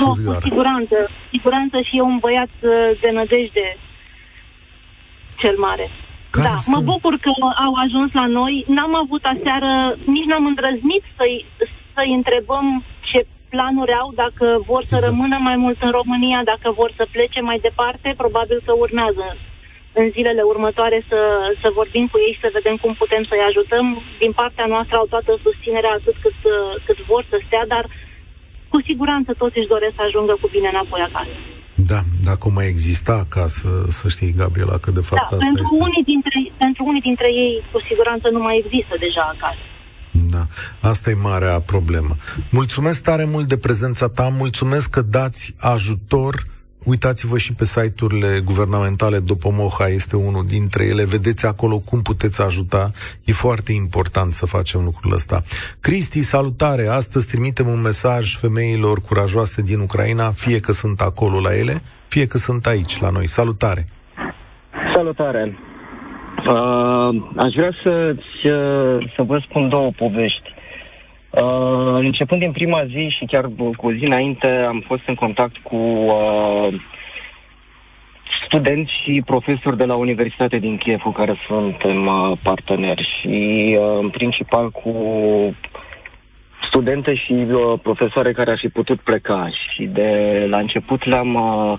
surioara. 0.00 0.36
Uh, 0.36 0.42
cu 0.42 0.48
siguranță. 0.48 0.96
Siguranță 1.34 1.76
și 1.86 1.96
e 1.96 2.10
un 2.12 2.18
băiat 2.24 2.54
uh, 2.60 2.70
de 3.02 3.10
nădejde 3.16 3.66
cel 5.42 5.56
mare. 5.66 5.86
Care 6.30 6.48
da, 6.48 6.56
sunt? 6.56 6.74
mă 6.74 6.80
bucur 6.92 7.14
că 7.24 7.30
au 7.66 7.74
ajuns 7.84 8.10
la 8.20 8.26
noi. 8.26 8.64
N-am 8.76 8.94
avut 9.04 9.22
aseară, 9.34 9.72
nici 10.14 10.30
n-am 10.30 10.46
îndrăznit 10.46 11.04
să-i, 11.16 11.44
să-i 11.94 12.12
întrebăm 12.20 12.66
ce 13.08 13.26
planuri 13.52 13.92
au, 14.02 14.12
dacă 14.22 14.46
vor 14.70 14.82
exact. 14.82 15.02
să 15.02 15.08
rămână 15.08 15.36
mai 15.48 15.56
mult 15.56 15.78
în 15.86 15.90
România, 15.98 16.40
dacă 16.52 16.68
vor 16.80 16.90
să 16.96 17.04
plece 17.10 17.40
mai 17.40 17.58
departe, 17.68 18.14
probabil 18.22 18.58
că 18.66 18.72
urmează 18.84 19.26
în 20.00 20.06
zilele 20.14 20.42
următoare 20.52 20.98
să, 21.10 21.20
să 21.62 21.68
vorbim 21.80 22.06
cu 22.12 22.18
ei 22.24 22.32
și 22.34 22.44
să 22.44 22.56
vedem 22.58 22.76
cum 22.82 22.92
putem 23.02 23.22
să-i 23.28 23.48
ajutăm. 23.48 23.86
Din 24.24 24.32
partea 24.40 24.66
noastră 24.74 24.96
au 24.96 25.06
toată 25.14 25.30
susținerea 25.46 25.92
atât 25.98 26.16
cât, 26.24 26.38
cât 26.86 26.98
vor 27.10 27.22
să 27.30 27.36
stea, 27.46 27.64
dar 27.74 27.84
cu 28.72 28.78
siguranță 28.88 29.30
toți 29.42 29.58
își 29.58 29.72
doresc 29.74 29.94
să 29.96 30.02
ajungă 30.04 30.34
cu 30.40 30.48
bine 30.54 30.68
înapoi 30.68 31.00
acasă. 31.08 31.36
Da, 31.74 32.00
dacă 32.24 32.48
mai 32.48 32.66
exista 32.66 33.12
acasă, 33.12 33.68
să 33.88 34.08
știi, 34.08 34.32
Gabriela, 34.32 34.78
că 34.78 34.90
de 34.90 35.00
fapt 35.00 35.20
da, 35.20 35.36
asta 35.36 35.44
pentru 35.46 35.62
este... 35.62 35.84
Unii 35.86 36.04
dintre, 36.12 36.52
pentru 36.58 36.84
unii 36.84 37.00
dintre 37.00 37.28
ei, 37.44 37.64
cu 37.72 37.78
siguranță, 37.88 38.28
nu 38.28 38.40
mai 38.46 38.56
există 38.64 38.94
deja 38.98 39.24
acasă. 39.34 39.64
Da, 40.34 40.46
asta 40.80 41.10
e 41.10 41.14
marea 41.14 41.60
problemă. 41.60 42.14
Mulțumesc 42.50 43.02
tare 43.02 43.24
mult 43.24 43.46
de 43.48 43.56
prezența 43.56 44.08
ta, 44.08 44.28
mulțumesc 44.38 44.90
că 44.90 45.02
dați 45.02 45.54
ajutor 45.58 46.34
Uitați-vă 46.88 47.38
și 47.38 47.54
pe 47.54 47.64
site-urile 47.64 48.40
guvernamentale, 48.44 49.18
Dopomoha 49.18 49.86
este 49.88 50.16
unul 50.16 50.44
dintre 50.46 50.84
ele. 50.84 51.04
Vedeți 51.04 51.46
acolo 51.46 51.78
cum 51.78 52.02
puteți 52.02 52.42
ajuta. 52.42 52.90
E 53.24 53.32
foarte 53.32 53.72
important 53.72 54.30
să 54.32 54.46
facem 54.46 54.80
lucrul 54.84 55.12
ăsta. 55.12 55.42
Cristi, 55.80 56.20
salutare! 56.22 56.86
Astăzi 56.86 57.26
trimitem 57.26 57.66
un 57.66 57.80
mesaj 57.80 58.36
femeilor 58.36 59.00
curajoase 59.00 59.62
din 59.62 59.78
Ucraina, 59.80 60.30
fie 60.30 60.60
că 60.60 60.72
sunt 60.72 61.00
acolo 61.00 61.40
la 61.40 61.56
ele, 61.56 61.74
fie 62.08 62.26
că 62.26 62.36
sunt 62.36 62.66
aici 62.66 63.00
la 63.00 63.10
noi. 63.10 63.26
Salutare! 63.26 63.86
Salutare! 64.94 65.58
Uh, 66.38 67.08
aș 67.36 67.52
vrea 67.54 67.72
să, 67.82 68.14
să, 68.42 68.54
să 69.16 69.22
vă 69.22 69.42
spun 69.48 69.68
două 69.68 69.90
povești. 69.96 70.56
Uh, 71.30 71.98
începând 72.00 72.40
din 72.40 72.52
prima 72.52 72.84
zi 72.86 73.08
și 73.08 73.24
chiar 73.24 73.44
cu 73.76 73.86
o 73.86 73.92
zi 73.92 74.04
înainte 74.04 74.48
am 74.48 74.84
fost 74.86 75.02
în 75.06 75.14
contact 75.14 75.56
cu 75.56 75.76
uh, 75.76 76.74
studenți 78.44 78.92
și 79.02 79.22
profesori 79.26 79.76
de 79.76 79.84
la 79.84 79.94
Universitatea 79.94 80.58
din 80.58 80.76
Kiev 80.76 81.00
cu 81.00 81.10
care 81.10 81.36
suntem 81.46 82.06
uh, 82.06 82.38
parteneri 82.42 83.02
și 83.02 83.76
uh, 83.80 83.98
în 84.00 84.08
principal 84.08 84.70
cu 84.70 84.92
studente 86.68 87.14
și 87.14 87.32
uh, 87.32 87.78
profesoare 87.82 88.32
care 88.32 88.50
ar 88.50 88.58
fi 88.58 88.68
putut 88.68 89.00
pleca. 89.00 89.48
Și 89.50 89.84
de 89.84 90.44
la 90.48 90.58
început 90.58 91.04
le-am 91.04 91.34
uh, 91.34 91.78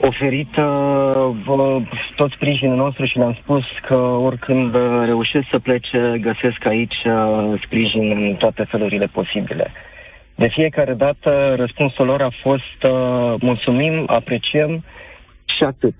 oferit 0.00 0.56
uh, 0.56 1.82
tot 2.16 2.30
sprijinul 2.30 2.76
nostru 2.76 3.04
și 3.04 3.18
le-am 3.18 3.38
spus 3.42 3.64
că 3.86 3.94
oricând 3.96 4.74
uh, 4.74 5.02
reușesc 5.04 5.46
să 5.50 5.58
plece, 5.58 6.18
găsesc 6.20 6.66
aici 6.66 7.02
uh, 7.04 7.60
sprijin 7.64 8.10
în 8.10 8.34
toate 8.34 8.64
felurile 8.64 9.06
posibile. 9.06 9.72
De 10.34 10.48
fiecare 10.48 10.94
dată 10.94 11.54
răspunsul 11.56 12.06
lor 12.06 12.22
a 12.22 12.30
fost 12.42 12.82
uh, 12.82 13.34
mulțumim, 13.40 14.04
apreciem 14.06 14.84
și 15.44 15.64
atât. 15.64 15.94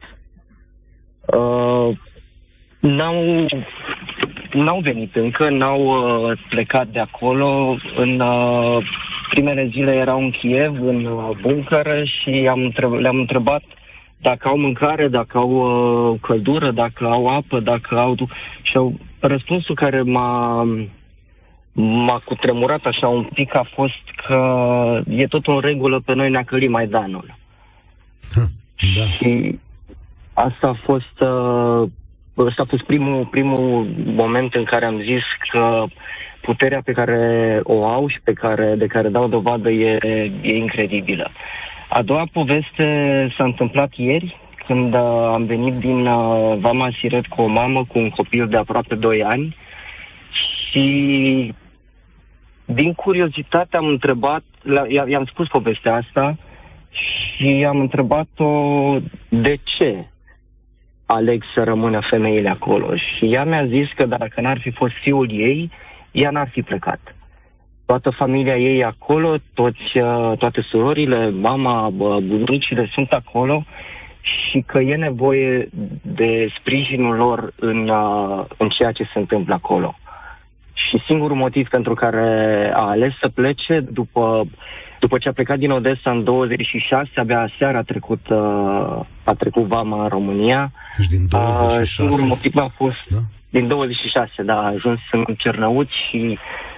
Uh, 1.26 1.96
n-au, 2.80 3.46
n-au 4.52 4.80
venit 4.80 5.16
încă, 5.16 5.48
n-au 5.48 5.82
uh, 5.82 6.38
plecat 6.48 6.86
de 6.86 6.98
acolo. 6.98 7.76
În 7.96 8.20
uh, 8.20 8.84
primele 9.30 9.68
zile 9.72 9.94
erau 9.94 10.18
în 10.18 10.30
Kiev, 10.30 10.82
în 10.82 11.04
uh, 11.04 11.36
bunker 11.40 12.06
și 12.06 12.46
am 12.50 12.60
întreb- 12.60 13.00
le-am 13.00 13.16
întrebat 13.16 13.62
dacă 14.22 14.48
au 14.48 14.58
mâncare, 14.58 15.08
dacă 15.08 15.38
au 15.38 15.50
uh, 15.50 16.18
căldură, 16.20 16.70
dacă 16.70 17.04
au 17.06 17.26
apă, 17.26 17.60
dacă 17.60 17.98
au... 17.98 18.14
Și 18.62 18.76
au... 18.76 18.98
răspunsul 19.18 19.74
care 19.74 20.02
m-a, 20.02 20.62
m-a 21.72 22.22
cutremurat 22.24 22.84
așa 22.84 23.08
un 23.08 23.28
pic 23.34 23.54
a 23.54 23.66
fost 23.74 24.04
că 24.26 25.00
e 25.08 25.26
tot 25.26 25.46
în 25.46 25.60
regulă, 25.60 26.00
pe 26.04 26.14
noi 26.14 26.30
ne-a 26.30 26.44
călit 26.44 26.70
Maidanul. 26.70 27.38
Da. 28.34 29.04
Și 29.06 29.58
asta 30.32 30.68
a 30.68 30.78
fost... 30.84 31.20
Uh, 31.20 31.88
Ăsta 32.38 32.62
a 32.62 32.68
fost 32.68 32.82
primul, 32.82 33.24
primul 33.24 33.86
moment 34.04 34.54
în 34.54 34.64
care 34.64 34.84
am 34.84 35.00
zis 35.00 35.22
că 35.50 35.84
puterea 36.40 36.80
pe 36.84 36.92
care 36.92 37.60
o 37.62 37.84
au 37.84 38.08
și 38.08 38.20
pe 38.24 38.32
care, 38.32 38.74
de 38.78 38.86
care 38.86 39.08
dau 39.08 39.28
dovadă 39.28 39.70
e, 39.70 39.98
e 40.40 40.56
incredibilă. 40.56 41.30
A 41.92 42.02
doua 42.02 42.24
poveste 42.32 42.86
s-a 43.36 43.44
întâmplat 43.44 43.92
ieri, 43.96 44.40
când 44.66 44.94
uh, 44.94 45.00
am 45.32 45.44
venit 45.44 45.74
din 45.74 46.06
uh, 46.06 46.58
Vama 46.58 46.90
Siret 46.98 47.26
cu 47.26 47.42
o 47.42 47.46
mamă 47.46 47.84
cu 47.84 47.98
un 47.98 48.10
copil 48.10 48.48
de 48.48 48.56
aproape 48.56 48.94
2 48.94 49.24
ani 49.24 49.56
și 50.32 51.54
din 52.64 52.92
curiozitate 52.92 53.76
am 53.76 53.86
întrebat, 53.86 54.42
i-am 55.06 55.24
spus 55.24 55.48
povestea 55.48 55.94
asta 55.94 56.36
și 56.90 57.64
am 57.68 57.80
întrebat-o 57.80 58.96
de 59.28 59.58
ce 59.64 60.06
aleg 61.06 61.42
să 61.54 61.64
rămână 61.64 62.00
femeile 62.00 62.48
acolo. 62.48 62.96
Și 62.96 63.32
ea 63.32 63.44
mi-a 63.44 63.66
zis 63.66 63.86
că 63.96 64.06
dacă 64.06 64.40
n-ar 64.40 64.58
fi 64.60 64.70
fost 64.70 64.94
fiul 65.02 65.30
ei, 65.30 65.70
ea 66.10 66.30
n-ar 66.30 66.48
fi 66.48 66.62
plecat 66.62 67.14
toată 67.90 68.10
familia 68.10 68.56
ei 68.56 68.84
acolo, 68.84 69.36
toți, 69.54 69.98
uh, 69.98 70.38
toate 70.38 70.66
surorile, 70.70 71.30
mama, 71.30 71.90
bunicile 72.22 72.90
sunt 72.92 73.10
acolo 73.10 73.64
și 74.20 74.64
că 74.66 74.78
e 74.78 74.94
nevoie 74.94 75.68
de 76.02 76.48
sprijinul 76.58 77.16
lor 77.16 77.52
în, 77.56 77.88
uh, 77.88 78.44
în 78.56 78.68
ceea 78.68 78.92
ce 78.92 79.04
se 79.12 79.18
întâmplă 79.18 79.54
acolo. 79.54 79.98
Și 80.72 81.02
singurul 81.06 81.36
motiv 81.36 81.68
pentru 81.68 81.94
care 81.94 82.70
a 82.74 82.88
ales 82.88 83.12
să 83.20 83.28
plece 83.28 83.80
după, 83.80 84.46
după 85.00 85.18
ce 85.18 85.28
a 85.28 85.32
plecat 85.32 85.58
din 85.58 85.70
Odessa 85.70 86.10
în 86.10 86.24
26, 86.24 87.10
abia 87.14 87.52
seara 87.58 87.78
a 87.78 87.82
trecut, 87.82 88.28
uh, 88.28 89.00
a 89.24 89.34
trecut 89.38 89.66
vama 89.66 90.02
în 90.02 90.08
România. 90.08 90.72
Deci 90.96 91.06
din 91.06 91.26
26? 91.28 91.84
Singurul 91.84 92.26
motiv 92.26 92.56
a 92.56 92.72
fost 92.76 93.02
da? 93.08 93.18
din 93.50 93.68
26, 93.68 94.42
da, 94.42 94.54
a 94.54 94.72
ajuns 94.74 95.00
în 95.10 95.24
Cernăuți 95.38 95.96
și 96.08 96.38
Uh, 96.38 96.69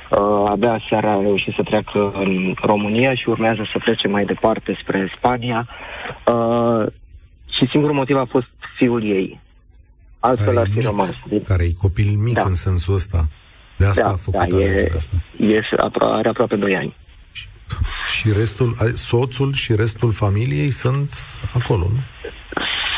abia 0.49 0.83
seara 0.89 1.13
a 1.13 1.21
reușit 1.21 1.55
să 1.55 1.63
treacă 1.63 2.13
în 2.15 2.55
România 2.63 3.15
și 3.15 3.29
urmează 3.29 3.63
să 3.73 3.79
plece 3.85 4.09
mai 4.09 4.25
departe 4.25 4.79
spre 4.83 5.13
Spania. 5.17 5.69
Uh, 6.27 6.87
și 7.51 7.67
singurul 7.71 7.95
motiv 7.95 8.17
a 8.17 8.27
fost 8.31 8.47
fiul 8.77 9.05
ei. 9.05 9.41
Altfel 10.19 10.59
ar 10.59 10.69
fi 10.69 10.77
mic, 10.77 10.87
rămas. 10.87 11.11
Care 11.47 11.65
e 11.65 11.73
copil 11.81 12.17
mic 12.17 12.35
da. 12.35 12.43
în 12.43 12.55
sensul 12.55 12.95
ăsta. 12.95 13.29
De 13.77 13.87
asta 13.87 14.03
da, 14.03 14.09
a 14.09 14.17
făcut 14.17 14.49
da, 14.49 14.57
e, 14.57 14.93
asta. 14.97 15.17
E, 15.39 15.61
are 15.99 16.29
aproape 16.29 16.57
2 16.57 16.77
ani. 16.77 16.97
Și, 17.33 17.47
și 18.07 18.33
restul, 18.33 18.75
soțul 18.95 19.53
și 19.53 19.75
restul 19.75 20.13
familiei 20.13 20.71
sunt 20.71 21.15
acolo, 21.55 21.87
nu? 21.89 22.01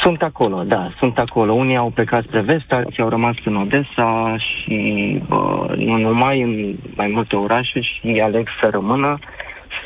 Sunt 0.05 0.23
acolo, 0.23 0.63
da, 0.63 0.95
sunt 0.99 1.19
acolo. 1.19 1.53
Unii 1.53 1.77
au 1.77 1.91
plecat 1.91 2.25
spre 2.25 2.41
vest, 2.41 2.73
alții 2.73 3.03
au 3.03 3.09
rămas 3.09 3.35
în 3.45 3.57
Odessa 3.57 4.37
și 4.39 5.23
bă, 5.29 5.75
nu 5.77 5.97
numai 5.99 6.41
în 6.41 6.77
mai 6.97 7.11
multe 7.15 7.37
orașe 7.37 7.81
și 7.81 8.21
aleg 8.25 8.49
să 8.61 8.69
rămână, 8.71 9.19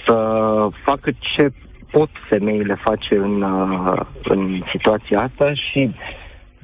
să 0.05 0.15
facă 0.85 1.11
ce 1.19 1.53
pot 1.91 2.11
femeile 2.29 2.79
face 2.83 3.15
în, 3.15 3.43
uh, 3.43 4.01
în 4.23 4.63
situația 4.71 5.21
asta 5.21 5.55
și 5.55 5.91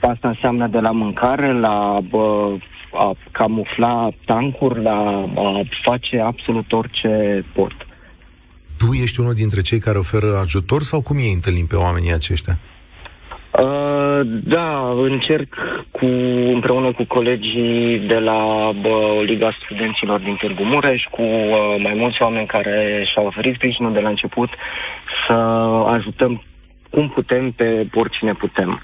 asta 0.01 0.29
înseamnă 0.29 0.67
de 0.67 0.79
la 0.79 0.91
mâncare, 0.91 1.53
la 1.53 1.99
bă, 2.11 2.57
a 2.93 3.17
camufla 3.31 4.09
tancuri, 4.25 4.83
la 4.83 5.29
a 5.35 5.61
face 5.83 6.21
absolut 6.21 6.73
orice 6.73 7.45
pot. 7.55 7.73
Tu 8.79 8.93
ești 8.93 9.21
unul 9.21 9.35
dintre 9.35 9.61
cei 9.61 9.79
care 9.79 9.99
oferă 9.99 10.37
ajutor 10.43 10.83
sau 10.83 11.01
cum 11.01 11.17
ei 11.17 11.33
întâlnim 11.33 11.67
pe 11.67 11.77
oamenii 11.77 12.13
aceștia? 12.13 12.59
Uh, 12.63 12.74
da, 14.25 14.91
încerc 14.97 15.55
cu, 15.91 16.07
împreună 16.55 16.93
cu 16.93 17.05
colegii 17.05 17.99
de 17.99 18.19
la 18.19 18.71
bă, 18.81 19.23
Liga 19.27 19.57
Studenților 19.65 20.21
din 20.21 20.37
Târgu 20.37 20.65
Mureș, 20.65 21.05
cu 21.11 21.23
uh, 21.23 21.77
mai 21.79 21.95
mulți 21.95 22.23
oameni 22.23 22.47
care 22.47 23.05
și-au 23.13 23.27
oferit 23.27 23.55
sprijinul 23.55 23.93
de 23.93 24.01
la 24.01 24.09
început, 24.09 24.49
să 25.27 25.33
ajutăm 25.87 26.43
cum 26.91 27.09
putem 27.09 27.51
pe 27.51 27.89
oricine 27.95 28.33
putem. 28.33 28.83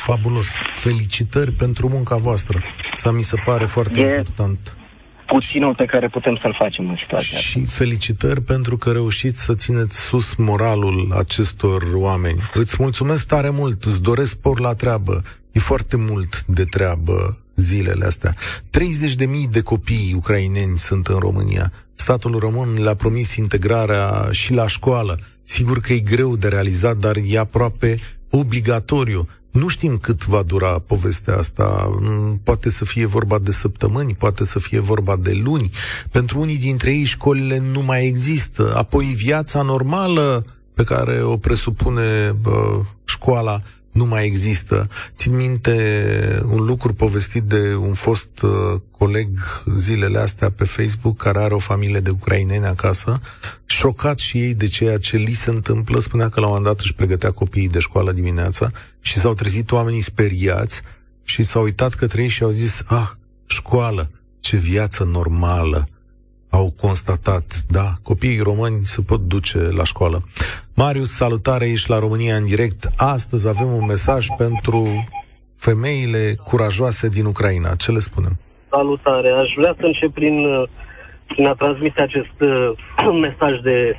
Fabulos. 0.00 0.48
Felicitări 0.74 1.50
pentru 1.50 1.88
munca 1.88 2.16
voastră. 2.16 2.62
Asta 2.92 3.10
mi 3.10 3.22
se 3.22 3.36
pare 3.44 3.64
foarte 3.64 4.00
e 4.00 4.16
important. 4.16 4.76
Puținul 5.26 5.74
pe 5.74 5.84
care 5.84 6.08
putem 6.08 6.38
să-l 6.42 6.54
facem 6.58 6.88
în 6.88 6.96
situația 6.96 7.38
Și 7.38 7.58
asta. 7.58 7.70
felicitări 7.84 8.40
pentru 8.40 8.76
că 8.76 8.90
reușiți 8.90 9.42
să 9.42 9.54
țineți 9.54 10.00
sus 10.00 10.34
moralul 10.34 11.12
acestor 11.18 11.82
oameni. 11.94 12.50
Îți 12.54 12.76
mulțumesc 12.78 13.26
tare 13.26 13.50
mult, 13.50 13.84
îți 13.84 14.02
doresc 14.02 14.30
spor 14.30 14.60
la 14.60 14.74
treabă. 14.74 15.22
E 15.52 15.60
foarte 15.60 15.96
mult 15.96 16.44
de 16.44 16.64
treabă 16.64 17.38
zilele 17.54 18.04
astea. 18.04 18.34
30.000 18.34 19.50
de 19.50 19.60
copii 19.60 20.12
ucraineni 20.16 20.78
sunt 20.78 21.06
în 21.06 21.18
România. 21.18 21.72
Statul 21.94 22.38
român 22.38 22.82
le-a 22.82 22.94
promis 22.94 23.34
integrarea 23.34 24.28
și 24.30 24.52
la 24.52 24.66
școală. 24.66 25.18
Sigur 25.44 25.80
că 25.80 25.92
e 25.92 25.98
greu 25.98 26.36
de 26.36 26.48
realizat, 26.48 26.96
dar 26.96 27.16
e 27.26 27.38
aproape 27.38 27.98
obligatoriu. 28.30 29.28
Nu 29.54 29.68
știm 29.68 29.98
cât 29.98 30.26
va 30.26 30.42
dura 30.42 30.78
povestea 30.78 31.36
asta. 31.36 31.96
Mm, 32.00 32.40
poate 32.42 32.70
să 32.70 32.84
fie 32.84 33.06
vorba 33.06 33.38
de 33.38 33.52
săptămâni, 33.52 34.14
poate 34.14 34.44
să 34.44 34.58
fie 34.58 34.80
vorba 34.80 35.16
de 35.16 35.40
luni. 35.44 35.70
Pentru 36.10 36.40
unii 36.40 36.58
dintre 36.58 36.90
ei 36.90 37.04
școlile 37.04 37.58
nu 37.58 37.80
mai 37.80 38.06
există. 38.06 38.74
Apoi 38.76 39.04
viața 39.04 39.62
normală 39.62 40.44
pe 40.74 40.82
care 40.82 41.22
o 41.22 41.36
presupune 41.36 42.36
bă, 42.42 42.80
școala 43.04 43.62
nu 43.94 44.04
mai 44.04 44.24
există. 44.24 44.88
Țin 45.14 45.36
minte 45.36 46.42
un 46.46 46.64
lucru 46.64 46.94
povestit 46.94 47.42
de 47.42 47.74
un 47.74 47.92
fost 47.92 48.28
uh, 48.42 48.80
coleg 48.90 49.28
zilele 49.76 50.18
astea 50.18 50.50
pe 50.50 50.64
Facebook 50.64 51.16
care 51.16 51.38
are 51.38 51.54
o 51.54 51.58
familie 51.58 52.00
de 52.00 52.10
ucraineni 52.10 52.64
acasă, 52.64 53.20
șocat 53.66 54.18
și 54.18 54.38
ei 54.38 54.54
de 54.54 54.68
ceea 54.68 54.98
ce 54.98 55.16
li 55.16 55.32
se 55.32 55.50
întâmplă, 55.50 56.00
spunea 56.00 56.28
că 56.28 56.40
la 56.40 56.46
un 56.46 56.52
moment 56.52 56.74
dat 56.74 56.84
își 56.84 56.94
pregătea 56.94 57.30
copiii 57.30 57.68
de 57.68 57.78
școală 57.78 58.12
dimineața 58.12 58.70
și 59.00 59.18
s-au 59.18 59.34
trezit 59.34 59.70
oamenii 59.70 60.00
speriați 60.00 60.82
și 61.24 61.42
s-au 61.42 61.62
uitat 61.62 61.94
către 61.94 62.22
ei 62.22 62.28
și 62.28 62.42
au 62.42 62.50
zis, 62.50 62.82
ah, 62.86 63.10
școală, 63.46 64.10
ce 64.40 64.56
viață 64.56 65.04
normală 65.04 65.88
au 66.54 66.72
constatat, 66.80 67.44
da, 67.68 67.88
copiii 68.02 68.40
români 68.50 68.84
se 68.84 69.00
pot 69.06 69.20
duce 69.20 69.58
la 69.58 69.84
școală. 69.84 70.22
Marius, 70.74 71.10
salutare, 71.10 71.66
ești 71.70 71.90
la 71.90 71.98
România 71.98 72.36
în 72.36 72.46
direct. 72.46 72.90
Astăzi 72.96 73.48
avem 73.48 73.70
un 73.72 73.84
mesaj 73.86 74.26
pentru 74.36 75.04
femeile 75.56 76.34
curajoase 76.44 77.08
din 77.08 77.24
Ucraina. 77.24 77.74
Ce 77.74 77.92
le 77.92 77.98
spunem? 77.98 78.38
Salutare, 78.70 79.28
aș 79.28 79.52
vrea 79.56 79.74
să 79.78 79.86
încep 79.86 80.12
prin, 80.12 80.46
prin 81.26 81.46
a 81.46 81.54
transmite 81.54 82.02
acest 82.02 82.36
uh, 82.40 82.70
mesaj 83.26 83.60
de 83.62 83.96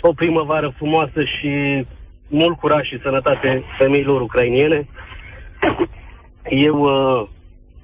o 0.00 0.12
primăvară 0.12 0.74
frumoasă 0.76 1.24
și 1.24 1.84
mult 2.28 2.58
curaj 2.58 2.86
și 2.86 3.00
sănătate 3.02 3.64
femeilor 3.78 4.20
ucrainiene. 4.20 4.88
Eu 6.48 6.78
uh, 6.80 7.28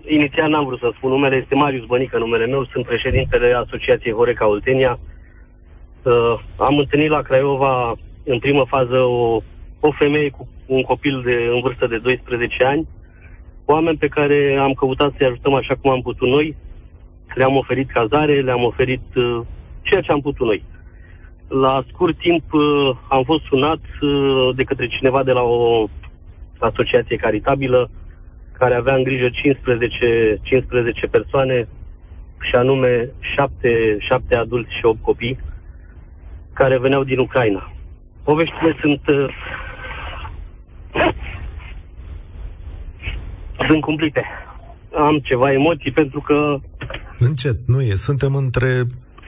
inițial 0.06 0.50
n-am 0.50 0.64
vrut 0.64 0.78
să 0.78 0.92
spun 0.96 1.10
numele, 1.10 1.36
este 1.36 1.54
Marius 1.54 1.86
Bănică 1.86 2.18
numele 2.18 2.46
meu, 2.46 2.64
sunt 2.64 2.84
președintele 2.84 3.52
Asociației 3.52 4.12
Horeca 4.12 4.48
Oltenia. 4.48 4.98
Uh, 6.02 6.38
am 6.56 6.78
întâlnit 6.78 7.10
la 7.10 7.22
Craiova 7.22 7.94
în 8.24 8.38
primă 8.38 8.64
fază 8.68 8.96
o, 8.96 9.40
o 9.80 9.90
femeie 9.92 10.30
cu 10.30 10.48
un 10.66 10.82
copil 10.82 11.22
de 11.24 11.50
în 11.52 11.60
vârstă 11.60 11.86
de 11.86 11.98
12 11.98 12.64
ani, 12.64 12.88
oameni 13.64 13.96
pe 13.96 14.08
care 14.08 14.56
am 14.60 14.72
căutat 14.72 15.12
să-i 15.16 15.26
ajutăm 15.26 15.54
așa 15.54 15.74
cum 15.74 15.90
am 15.90 16.02
putut 16.02 16.28
noi, 16.28 16.56
le-am 17.34 17.56
oferit 17.56 17.90
cazare, 17.90 18.40
le-am 18.40 18.64
oferit 18.64 19.14
uh, 19.14 19.40
ceea 19.82 20.00
ce 20.00 20.12
am 20.12 20.20
putut 20.20 20.46
noi. 20.46 20.64
La 21.48 21.84
scurt 21.88 22.18
timp 22.18 22.52
uh, 22.52 22.90
am 23.08 23.22
fost 23.22 23.44
sunat 23.44 23.80
uh, 24.00 24.48
de 24.56 24.64
către 24.64 24.86
cineva 24.86 25.22
de 25.22 25.32
la 25.32 25.42
o 25.42 25.86
asociație 26.58 27.16
caritabilă 27.16 27.90
care 28.64 28.76
avea 28.76 28.94
în 28.94 29.02
grijă 29.02 29.28
15, 29.28 30.40
15 30.42 31.06
persoane 31.06 31.68
și 32.40 32.54
anume 32.54 33.10
7, 33.20 33.96
7 33.98 34.36
adulți 34.36 34.74
și 34.78 34.84
8 34.84 35.02
copii 35.02 35.38
care 36.52 36.78
veneau 36.78 37.04
din 37.04 37.18
Ucraina. 37.18 37.72
Poveștile 38.22 38.76
sunt 38.80 39.00
uh, 39.06 39.26
sunt 43.66 43.80
cumplite. 43.80 44.22
Am 44.94 45.18
ceva 45.18 45.52
emoții 45.52 45.90
pentru 45.90 46.20
că... 46.20 46.60
Încet, 47.18 47.58
nu 47.66 47.82
e. 47.82 47.94
Suntem 47.94 48.34
între, 48.34 48.82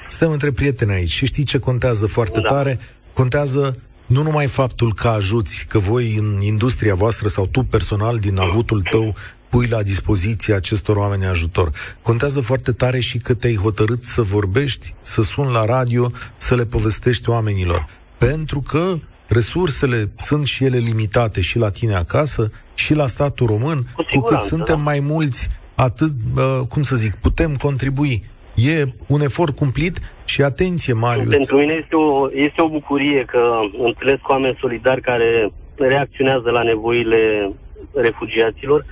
suntem 0.08 0.32
între 0.32 0.50
prieteni 0.50 0.92
aici 0.92 1.10
și 1.10 1.26
știi 1.26 1.44
ce 1.44 1.58
contează 1.58 2.06
foarte 2.06 2.40
da. 2.40 2.48
tare? 2.48 2.78
Contează 3.12 3.80
nu 4.06 4.22
numai 4.22 4.46
faptul 4.46 4.94
că 4.94 5.08
ajuți, 5.08 5.64
că 5.68 5.78
voi 5.78 6.16
în 6.16 6.40
industria 6.40 6.94
voastră 6.94 7.28
sau 7.28 7.46
tu 7.46 7.62
personal 7.62 8.18
din 8.18 8.38
avutul 8.38 8.82
tău 8.90 9.14
pui 9.48 9.66
la 9.66 9.82
dispoziție 9.82 10.54
acestor 10.54 10.96
oameni 10.96 11.26
ajutor. 11.26 11.70
Contează 12.02 12.40
foarte 12.40 12.72
tare 12.72 13.00
și 13.00 13.18
că 13.18 13.34
te-ai 13.34 13.56
hotărât 13.56 14.04
să 14.04 14.22
vorbești, 14.22 14.94
să 15.02 15.22
suni 15.22 15.52
la 15.52 15.64
radio, 15.64 16.12
să 16.36 16.54
le 16.54 16.64
povestești 16.64 17.28
oamenilor. 17.28 17.88
Pentru 18.18 18.60
că 18.60 18.98
resursele 19.26 20.10
sunt 20.16 20.46
și 20.46 20.64
ele 20.64 20.78
limitate 20.78 21.40
și 21.40 21.58
la 21.58 21.70
tine 21.70 21.94
acasă 21.94 22.50
și 22.74 22.94
la 22.94 23.06
statul 23.06 23.46
român, 23.46 23.86
cu, 23.94 24.20
cu 24.20 24.28
cât 24.28 24.40
suntem 24.40 24.76
da. 24.76 24.82
mai 24.82 25.00
mulți, 25.00 25.48
atât, 25.74 26.12
uh, 26.36 26.60
cum 26.68 26.82
să 26.82 26.96
zic, 26.96 27.14
putem 27.14 27.56
contribui. 27.56 28.24
E 28.56 28.84
un 29.06 29.20
efort 29.20 29.56
cumplit 29.56 29.98
și 30.24 30.42
atenție, 30.42 30.92
Marius. 30.92 31.36
Pentru 31.36 31.56
mine 31.56 31.72
este 31.82 31.96
o, 31.96 32.28
este 32.32 32.62
o 32.62 32.68
bucurie 32.68 33.24
că 33.24 33.60
întâlnesc 33.84 34.28
oameni 34.28 34.58
solidari 34.60 35.00
care 35.00 35.50
reacționează 35.74 36.50
la 36.50 36.62
nevoile 36.62 37.52
refugiaților, 37.94 38.84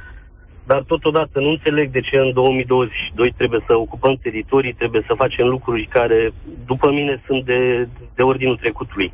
dar 0.66 0.82
totodată 0.82 1.40
nu 1.40 1.48
înțeleg 1.48 1.90
de 1.90 2.00
ce 2.00 2.16
în 2.16 2.32
2022 2.32 3.34
trebuie 3.36 3.64
să 3.66 3.76
ocupăm 3.76 4.18
teritorii, 4.22 4.72
trebuie 4.72 5.04
să 5.06 5.14
facem 5.16 5.46
lucruri 5.46 5.86
care, 5.86 6.32
după 6.66 6.90
mine, 6.90 7.22
sunt 7.26 7.44
de, 7.44 7.88
de 8.14 8.22
ordinul 8.22 8.56
trecutului. 8.56 9.12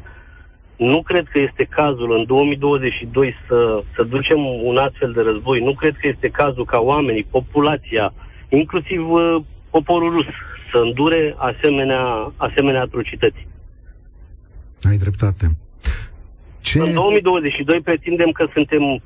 Nu 0.76 1.02
cred 1.02 1.26
că 1.32 1.38
este 1.38 1.64
cazul 1.64 2.12
în 2.12 2.24
2022 2.26 3.34
să, 3.48 3.82
să 3.94 4.02
ducem 4.02 4.44
un 4.44 4.76
astfel 4.76 5.12
de 5.12 5.20
război. 5.20 5.60
Nu 5.60 5.74
cred 5.74 5.96
că 6.00 6.08
este 6.08 6.28
cazul 6.28 6.64
ca 6.64 6.78
oamenii, 6.78 7.26
populația, 7.30 8.12
inclusiv 8.48 9.10
uh, 9.10 9.36
poporul 9.70 10.11
rus, 10.11 10.26
să 10.72 10.78
îndure 10.78 11.35
asemenea, 11.38 12.33
asemenea 12.37 12.80
atrocități. 12.80 13.46
Ai 14.83 14.96
dreptate. 14.96 15.46
Ce... 16.61 16.80
În 16.80 16.92
2022 16.92 17.80
pretindem 17.80 18.30
că 18.30 18.48
suntem 18.54 19.02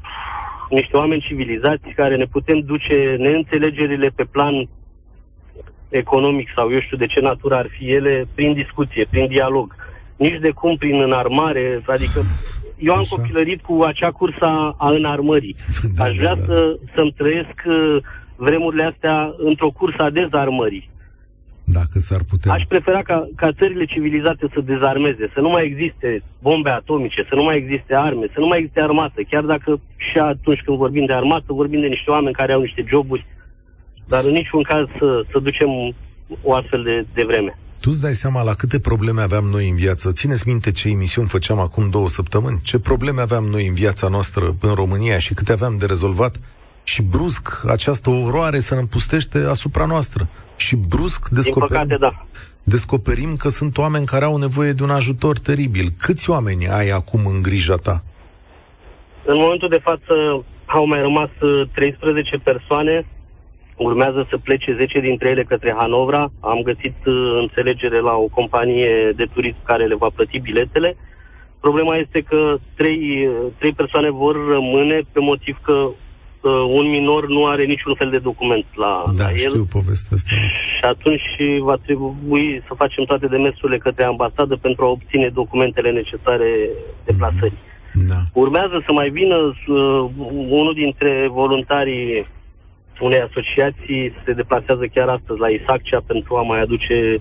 niște 0.70 0.96
oameni 0.96 1.20
civilizați 1.20 1.88
care 1.96 2.16
ne 2.16 2.24
putem 2.24 2.60
duce 2.60 3.16
neînțelegerile 3.18 4.08
pe 4.08 4.24
plan 4.24 4.68
economic 5.88 6.48
sau 6.56 6.72
eu 6.72 6.80
știu 6.80 6.96
de 6.96 7.06
ce 7.06 7.20
natură 7.20 7.54
ar 7.54 7.68
fi 7.78 7.92
ele 7.92 8.28
prin 8.34 8.52
discuție, 8.52 9.06
prin 9.10 9.26
dialog. 9.26 9.74
Nici 10.16 10.40
de 10.40 10.50
cum 10.50 10.76
prin 10.76 11.00
înarmare, 11.00 11.82
adică 11.86 12.24
eu 12.78 12.92
am 12.92 12.98
Așa. 12.98 13.16
copilărit 13.16 13.62
cu 13.62 13.82
acea 13.82 14.10
cursă 14.10 14.44
a 14.76 14.90
înarmării. 14.90 15.56
Da, 15.94 16.04
Aș 16.04 16.10
da, 16.10 16.16
vrea 16.16 16.34
da, 16.34 16.40
da. 16.40 16.44
Să, 16.44 16.78
să-mi 16.94 17.12
trăiesc 17.12 17.62
uh, 17.66 17.96
vremurile 18.36 18.82
astea 18.82 19.34
într-o 19.36 19.70
cursă 19.70 20.02
a 20.02 20.10
dezarmării. 20.10 20.90
Dacă 21.64 21.98
s-ar 21.98 22.20
putea. 22.28 22.52
Aș 22.52 22.62
prefera 22.68 23.02
ca, 23.02 23.28
ca 23.36 23.52
țările 23.52 23.84
civilizate 23.84 24.46
să 24.52 24.60
dezarmeze, 24.60 25.30
să 25.34 25.40
nu 25.40 25.48
mai 25.48 25.64
existe 25.64 26.22
bombe 26.42 26.70
atomice, 26.70 27.26
să 27.28 27.34
nu 27.34 27.42
mai 27.42 27.56
existe 27.56 27.94
arme, 27.94 28.26
să 28.32 28.40
nu 28.40 28.46
mai 28.46 28.58
existe 28.58 28.80
armată. 28.80 29.22
Chiar 29.30 29.42
dacă 29.42 29.80
și 29.96 30.18
atunci 30.18 30.62
când 30.64 30.76
vorbim 30.76 31.04
de 31.06 31.12
armată, 31.12 31.52
vorbim 31.52 31.80
de 31.80 31.86
niște 31.86 32.10
oameni 32.10 32.34
care 32.34 32.52
au 32.52 32.60
niște 32.60 32.84
joburi, 32.88 33.26
dar 34.08 34.24
în 34.24 34.32
niciun 34.32 34.62
caz 34.62 34.86
să, 34.98 35.24
să 35.32 35.38
ducem 35.38 35.68
o 36.42 36.54
astfel 36.54 36.82
de, 36.82 37.06
de 37.14 37.24
vreme. 37.24 37.58
Tu 37.80 37.90
îți 37.90 38.02
dai 38.02 38.12
seama 38.12 38.42
la 38.42 38.54
câte 38.54 38.78
probleme 38.80 39.22
aveam 39.22 39.44
noi 39.44 39.68
în 39.68 39.76
viață? 39.76 40.12
Țineți 40.12 40.48
minte 40.48 40.72
ce 40.72 40.88
emisiuni 40.88 41.28
făceam 41.28 41.58
acum 41.58 41.90
două 41.90 42.08
săptămâni? 42.08 42.60
Ce 42.62 42.78
probleme 42.78 43.20
aveam 43.20 43.44
noi 43.44 43.66
în 43.66 43.74
viața 43.74 44.08
noastră 44.08 44.56
în 44.60 44.74
România 44.74 45.18
și 45.18 45.34
câte 45.34 45.52
aveam 45.52 45.76
de 45.78 45.86
rezolvat? 45.86 46.40
Și 46.84 47.02
brusc 47.02 47.64
această 47.68 48.10
oroare 48.10 48.58
se 48.58 48.74
împustește 48.74 49.38
asupra 49.38 49.84
noastră. 49.84 50.28
Și 50.56 50.76
brusc 50.76 51.28
descoperim, 51.28 51.66
păcate, 51.66 51.96
da. 51.96 52.26
descoperim 52.62 53.36
că 53.36 53.48
sunt 53.48 53.78
oameni 53.78 54.06
care 54.06 54.24
au 54.24 54.36
nevoie 54.36 54.72
de 54.72 54.82
un 54.82 54.90
ajutor 54.90 55.38
teribil. 55.38 55.88
Câți 55.98 56.30
oameni 56.30 56.68
ai 56.68 56.88
acum 56.88 57.20
în 57.26 57.42
grija 57.42 57.76
ta? 57.76 58.02
În 59.24 59.36
momentul 59.36 59.68
de 59.68 59.80
față 59.82 60.44
au 60.66 60.86
mai 60.86 61.00
rămas 61.00 61.28
13 61.74 62.34
uh, 62.34 62.40
persoane. 62.44 63.06
Urmează 63.76 64.26
să 64.30 64.36
plece 64.36 64.76
10 64.78 65.00
dintre 65.00 65.28
ele 65.28 65.44
către 65.44 65.74
Hanovra. 65.76 66.32
Am 66.40 66.60
găsit 66.62 66.96
uh, 67.04 67.14
înțelegere 67.40 68.00
la 68.00 68.14
o 68.14 68.26
companie 68.26 69.12
de 69.16 69.26
turism 69.32 69.64
care 69.64 69.86
le 69.86 69.94
va 69.94 70.08
plăti 70.14 70.38
biletele. 70.38 70.96
Problema 71.60 71.96
este 71.96 72.20
că 72.20 72.56
trei, 72.76 73.26
uh, 73.26 73.52
trei 73.58 73.72
persoane 73.72 74.10
vor 74.10 74.36
rămâne 74.48 75.00
pe 75.12 75.20
motiv 75.20 75.58
că 75.62 75.88
un 76.48 76.88
minor 76.88 77.28
nu 77.28 77.46
are 77.46 77.64
niciun 77.64 77.94
fel 77.94 78.10
de 78.10 78.18
document 78.18 78.64
la, 78.74 79.04
da, 79.16 79.24
la 79.24 79.30
el. 79.30 79.36
știu 79.36 79.64
povestea 79.64 80.16
asta. 80.16 80.30
Și 80.76 80.84
atunci 80.84 81.28
va 81.60 81.76
trebui 81.76 82.62
să 82.66 82.74
facem 82.76 83.04
toate 83.04 83.26
demersurile 83.26 83.78
către 83.78 84.04
ambasadă 84.04 84.56
pentru 84.56 84.84
a 84.84 84.88
obține 84.88 85.28
documentele 85.28 85.90
necesare 85.90 86.68
de 87.04 87.12
plasări. 87.18 87.52
Mm-hmm. 87.52 88.06
Da. 88.08 88.22
Urmează 88.32 88.82
să 88.86 88.92
mai 88.92 89.10
vină 89.10 89.36
uh, 89.36 90.10
unul 90.48 90.74
dintre 90.74 91.28
voluntarii 91.30 92.26
unei 93.00 93.20
asociații 93.20 94.12
se 94.24 94.32
deplasează 94.32 94.86
chiar 94.94 95.08
astăzi 95.08 95.40
la 95.40 95.48
Isaccea 95.48 96.02
pentru 96.06 96.36
a 96.36 96.42
mai 96.42 96.60
aduce 96.60 97.20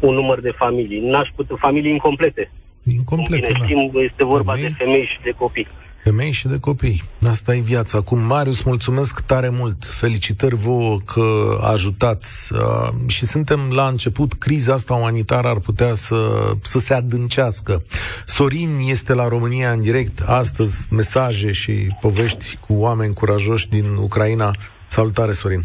un 0.00 0.14
număr 0.14 0.40
de 0.40 0.52
familii. 0.56 1.00
N-aș 1.00 1.28
putea, 1.36 1.56
familii 1.58 1.90
incomplete. 1.90 2.50
Incomplete, 2.82 3.46
Bine, 3.46 3.58
da. 3.58 3.64
știm, 3.64 3.90
este 4.10 4.24
vorba 4.24 4.52
femei, 4.52 4.68
de 4.68 4.74
femei 4.78 5.04
și 5.04 5.18
de 5.22 5.30
copii. 5.30 5.66
Femei 6.06 6.30
și 6.30 6.48
de 6.48 6.58
copii. 6.60 7.02
Asta 7.28 7.54
e 7.54 7.60
viața. 7.60 7.98
Acum, 7.98 8.18
Marius, 8.18 8.62
mulțumesc 8.62 9.20
tare 9.20 9.48
mult. 9.52 9.84
Felicitări 9.84 10.54
vouă 10.54 10.96
că 11.04 11.58
ajutați. 11.72 12.52
Uh, 12.52 12.88
și 13.06 13.24
suntem 13.24 13.60
la 13.74 13.86
început. 13.86 14.32
Criza 14.32 14.72
asta 14.72 14.94
umanitară 14.94 15.48
ar 15.48 15.58
putea 15.58 15.94
să, 15.94 16.16
să 16.62 16.78
se 16.78 16.94
adâncească. 16.94 17.82
Sorin 18.24 18.70
este 18.88 19.14
la 19.14 19.28
România 19.28 19.70
în 19.70 19.80
direct. 19.80 20.20
Astăzi, 20.26 20.86
mesaje 20.90 21.52
și 21.52 21.72
povești 22.00 22.58
cu 22.66 22.72
oameni 22.72 23.14
curajoși 23.14 23.68
din 23.68 23.84
Ucraina. 24.02 24.50
Salutare, 24.86 25.32
Sorin! 25.32 25.60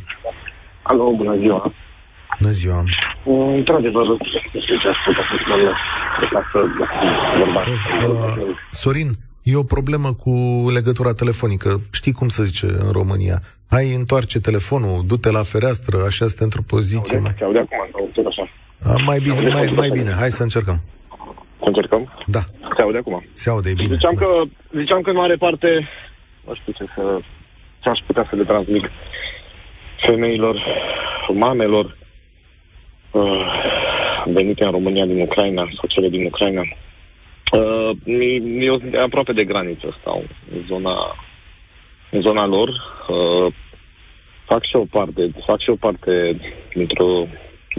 Alo, 0.83 1.11
bună 1.17 1.37
ziua! 1.37 1.73
Bună 2.39 2.51
ziua! 2.51 2.83
Într-adevăr, 3.55 4.05
Sorin, 8.69 9.17
e 9.43 9.55
o 9.55 9.63
problemă 9.63 10.13
cu 10.13 10.31
legătura 10.73 11.13
telefonică. 11.13 11.81
Știi 11.91 12.11
cum 12.11 12.27
se 12.27 12.43
zice 12.43 12.65
în 12.65 12.91
România? 12.91 13.41
Hai, 13.69 13.93
întoarce 13.93 14.39
telefonul, 14.39 15.03
du-te 15.07 15.31
la 15.31 15.43
fereastră, 15.43 16.03
așa 16.05 16.25
este 16.25 16.43
într-o 16.43 16.61
poziție. 16.67 17.17
Aude, 17.17 17.29
mai... 17.29 17.35
aude 17.41 17.59
acum, 17.59 18.09
sau 18.15 18.25
așa. 18.27 18.49
A, 18.83 18.95
mai 19.05 19.19
bine, 19.19 19.49
mai, 19.49 19.73
mai 19.75 19.89
bine. 19.89 20.11
Hai 20.11 20.31
să 20.31 20.43
încercăm. 20.43 20.81
Să 21.59 21.67
încercăm? 21.67 22.11
Da. 22.25 22.39
Se 22.75 22.81
aude 22.81 22.97
acum? 22.97 23.25
Se 23.33 23.49
aude, 23.49 23.69
e 23.69 23.73
bine. 23.73 23.93
Ziceam, 23.93 24.13
da. 24.13 24.25
că, 24.25 24.27
ziceam 24.77 25.01
că 25.01 25.09
în 25.09 25.15
mare 25.15 25.35
parte, 25.35 25.87
nu 26.45 26.55
știu 26.55 26.71
ce 26.71 26.85
să 26.95 27.19
ce 27.81 27.89
aș 27.89 27.99
putea 28.05 28.27
să 28.29 28.35
le 28.35 28.43
transmit 28.43 28.83
femeilor, 29.97 30.65
mamelor 31.33 31.97
uh, 33.11 33.45
venite 34.25 34.63
în 34.63 34.71
România 34.71 35.05
din 35.05 35.21
Ucraina 35.21 35.61
sau 35.61 35.87
cele 35.87 36.09
din 36.09 36.25
Ucraina. 36.25 36.61
Uh, 37.51 37.97
e, 38.03 38.35
e 38.61 39.01
aproape 39.01 39.33
de 39.33 39.43
graniță 39.43 39.97
stau, 39.99 40.23
în 40.51 40.61
zona, 40.67 41.15
în 42.11 42.21
zona 42.21 42.45
lor. 42.45 42.69
Uh, 43.07 43.53
fac 44.45 44.63
și 44.63 44.75
o 44.75 44.85
parte, 44.89 45.31
fac 45.45 45.59
și 45.59 45.69
o 45.69 45.75
parte 45.75 46.39
dintr-o 46.73 47.27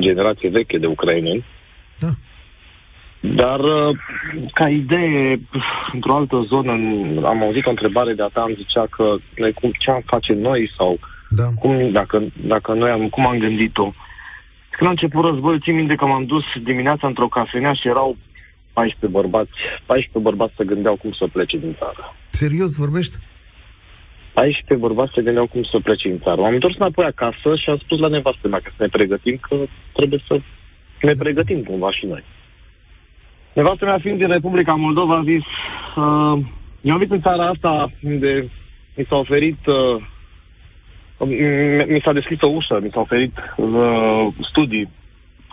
generație 0.00 0.48
veche 0.48 0.78
de 0.78 0.86
ucraineni. 0.86 1.44
Da. 1.98 2.08
Dar, 3.20 3.60
uh, 3.60 3.96
ca 4.52 4.68
idee, 4.68 5.40
într-o 5.92 6.14
altă 6.14 6.44
zonă, 6.48 6.72
am 7.26 7.42
auzit 7.42 7.66
o 7.66 7.70
întrebare 7.70 8.12
de-a 8.14 8.30
ta, 8.32 8.40
am 8.40 8.54
zicea 8.54 8.86
că 8.90 9.16
noi 9.36 9.52
cum, 9.52 9.70
ce 9.78 9.90
am 9.90 10.02
face 10.06 10.32
noi 10.32 10.70
sau 10.76 10.98
da. 11.28 11.44
cum, 11.60 11.90
dacă, 11.90 12.22
dacă 12.46 12.72
noi 12.72 12.90
am, 12.90 13.08
cum 13.08 13.26
am 13.26 13.38
gândit-o. 13.38 13.92
Când 14.70 14.86
a 14.86 14.90
început 14.90 15.24
războiul, 15.24 15.60
țin 15.60 15.74
minte 15.74 15.94
că 15.94 16.06
m-am 16.06 16.24
dus 16.24 16.44
dimineața 16.62 17.06
într-o 17.06 17.28
cafenea 17.28 17.72
și 17.72 17.88
erau 17.88 18.16
14 18.72 19.18
bărbați, 19.18 19.50
14 19.86 20.18
bărbați 20.28 20.54
să 20.56 20.62
gândeau 20.62 20.96
cum 20.96 21.12
să 21.12 21.26
plece 21.32 21.56
din 21.58 21.74
țară. 21.78 22.14
Serios 22.28 22.76
vorbești? 22.76 23.16
14 24.32 24.86
bărbați 24.86 25.12
se 25.14 25.22
gândeau 25.22 25.46
cum 25.46 25.62
să 25.62 25.78
plece 25.82 26.08
din 26.08 26.18
țară. 26.18 26.42
Am 26.42 26.54
întors 26.54 26.76
înapoi 26.76 27.04
acasă 27.04 27.56
și 27.56 27.70
am 27.70 27.78
spus 27.78 27.98
la 27.98 28.08
nevastă 28.08 28.48
mea 28.48 28.60
că 28.60 28.70
să 28.76 28.82
ne 28.82 28.88
pregătim, 28.88 29.36
că 29.36 29.56
trebuie 29.92 30.20
să 30.26 30.40
ne 31.02 31.14
pregătim 31.14 31.62
cumva 31.62 31.90
și 31.90 32.06
noi. 32.06 32.24
Nevastă 33.52 33.84
mea 33.84 33.98
fiind 33.98 34.18
din 34.18 34.28
Republica 34.28 34.74
Moldova 34.74 35.16
a 35.16 35.22
zis 35.24 35.44
uh, 35.96 36.38
eu 36.82 36.92
am 36.92 36.98
venit 36.98 37.12
în 37.12 37.20
țara 37.20 37.46
asta 37.46 37.90
unde 38.02 38.50
mi 38.96 39.06
s-a 39.08 39.16
oferit 39.16 39.66
uh, 39.66 40.02
mi 41.88 42.00
s-a 42.04 42.12
deschis 42.12 42.40
o 42.40 42.48
ușă, 42.48 42.80
mi 42.82 42.90
s-a 42.92 43.00
oferit 43.00 43.32
uh, 43.56 44.26
studii 44.50 44.88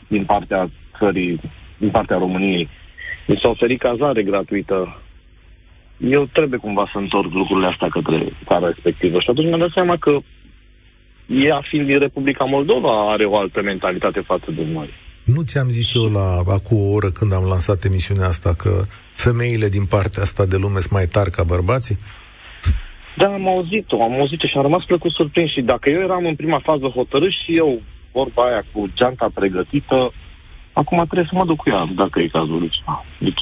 din 0.08 0.25
partea 0.25 0.69
țării, 0.97 1.41
din 1.77 1.89
partea 1.89 2.17
României. 2.17 2.69
Mi 3.30 3.39
s-a 3.42 3.50
oferit 3.50 3.80
cazare 3.80 4.24
gratuită. 4.24 5.02
Eu 5.98 6.26
trebuie 6.26 6.60
cumva 6.60 6.89
să 6.92 6.98
întorc 6.98 7.34
lucrurile 7.34 7.68
astea 7.68 7.88
către 7.88 8.34
țara 8.48 8.68
respectivă. 8.68 9.20
Și 9.20 9.30
atunci 9.30 9.48
mi-am 9.48 9.60
dat 9.60 9.72
seama 9.74 9.98
că 9.98 10.18
ea, 11.28 11.62
fiind 11.70 11.88
din 11.88 12.00
Republica 12.00 12.44
Moldova, 12.44 13.12
are 13.12 13.24
o 13.24 13.38
altă 13.38 13.62
mentalitate 13.62 14.20
față 14.20 14.52
de 14.52 14.63
noi. 14.63 14.89
Nu 15.26 15.42
ți-am 15.42 15.70
zis 15.70 15.94
eu 15.94 16.04
la 16.04 16.44
acum 16.48 16.78
o 16.78 16.92
oră 16.92 17.10
când 17.10 17.34
am 17.34 17.46
lansat 17.46 17.84
emisiunea 17.84 18.28
asta 18.28 18.54
că 18.54 18.84
femeile 19.15 19.68
din 19.70 19.86
partea 19.86 20.22
asta 20.22 20.46
de 20.46 20.58
lume 20.58 20.80
sunt 20.80 20.92
mai 20.92 21.08
tari 21.08 21.32
ca 21.32 21.44
bărbații? 21.44 21.98
Da, 23.18 23.26
am 23.26 23.48
auzit-o, 23.48 24.04
am 24.04 24.13
auzit-o 24.13 24.48
și 24.48 24.58
am 24.58 24.63
rămas 24.63 24.84
plăcut 24.84 25.12
surprins 25.12 25.50
și 25.52 25.62
dacă 25.62 25.89
eu 25.89 26.02
eram 26.02 26.26
în 26.26 26.36
prima 26.36 26.60
fază 26.63 26.86
hotărât 26.86 27.32
și 27.32 27.58
eu, 27.58 27.82
vorba 28.12 28.44
aia 28.44 28.63
cu 28.72 28.89
geanta 28.96 29.30
pregătită, 29.34 30.12
acum 30.73 30.97
trebuie 31.05 31.27
să 31.29 31.36
mă 31.36 31.45
duc 31.45 31.58
cu 31.58 31.69
ea, 31.69 31.89
dacă 31.95 32.19
e 32.19 32.27
cazul. 32.27 32.60
Deci, 32.60 32.82
deci... 33.19 33.41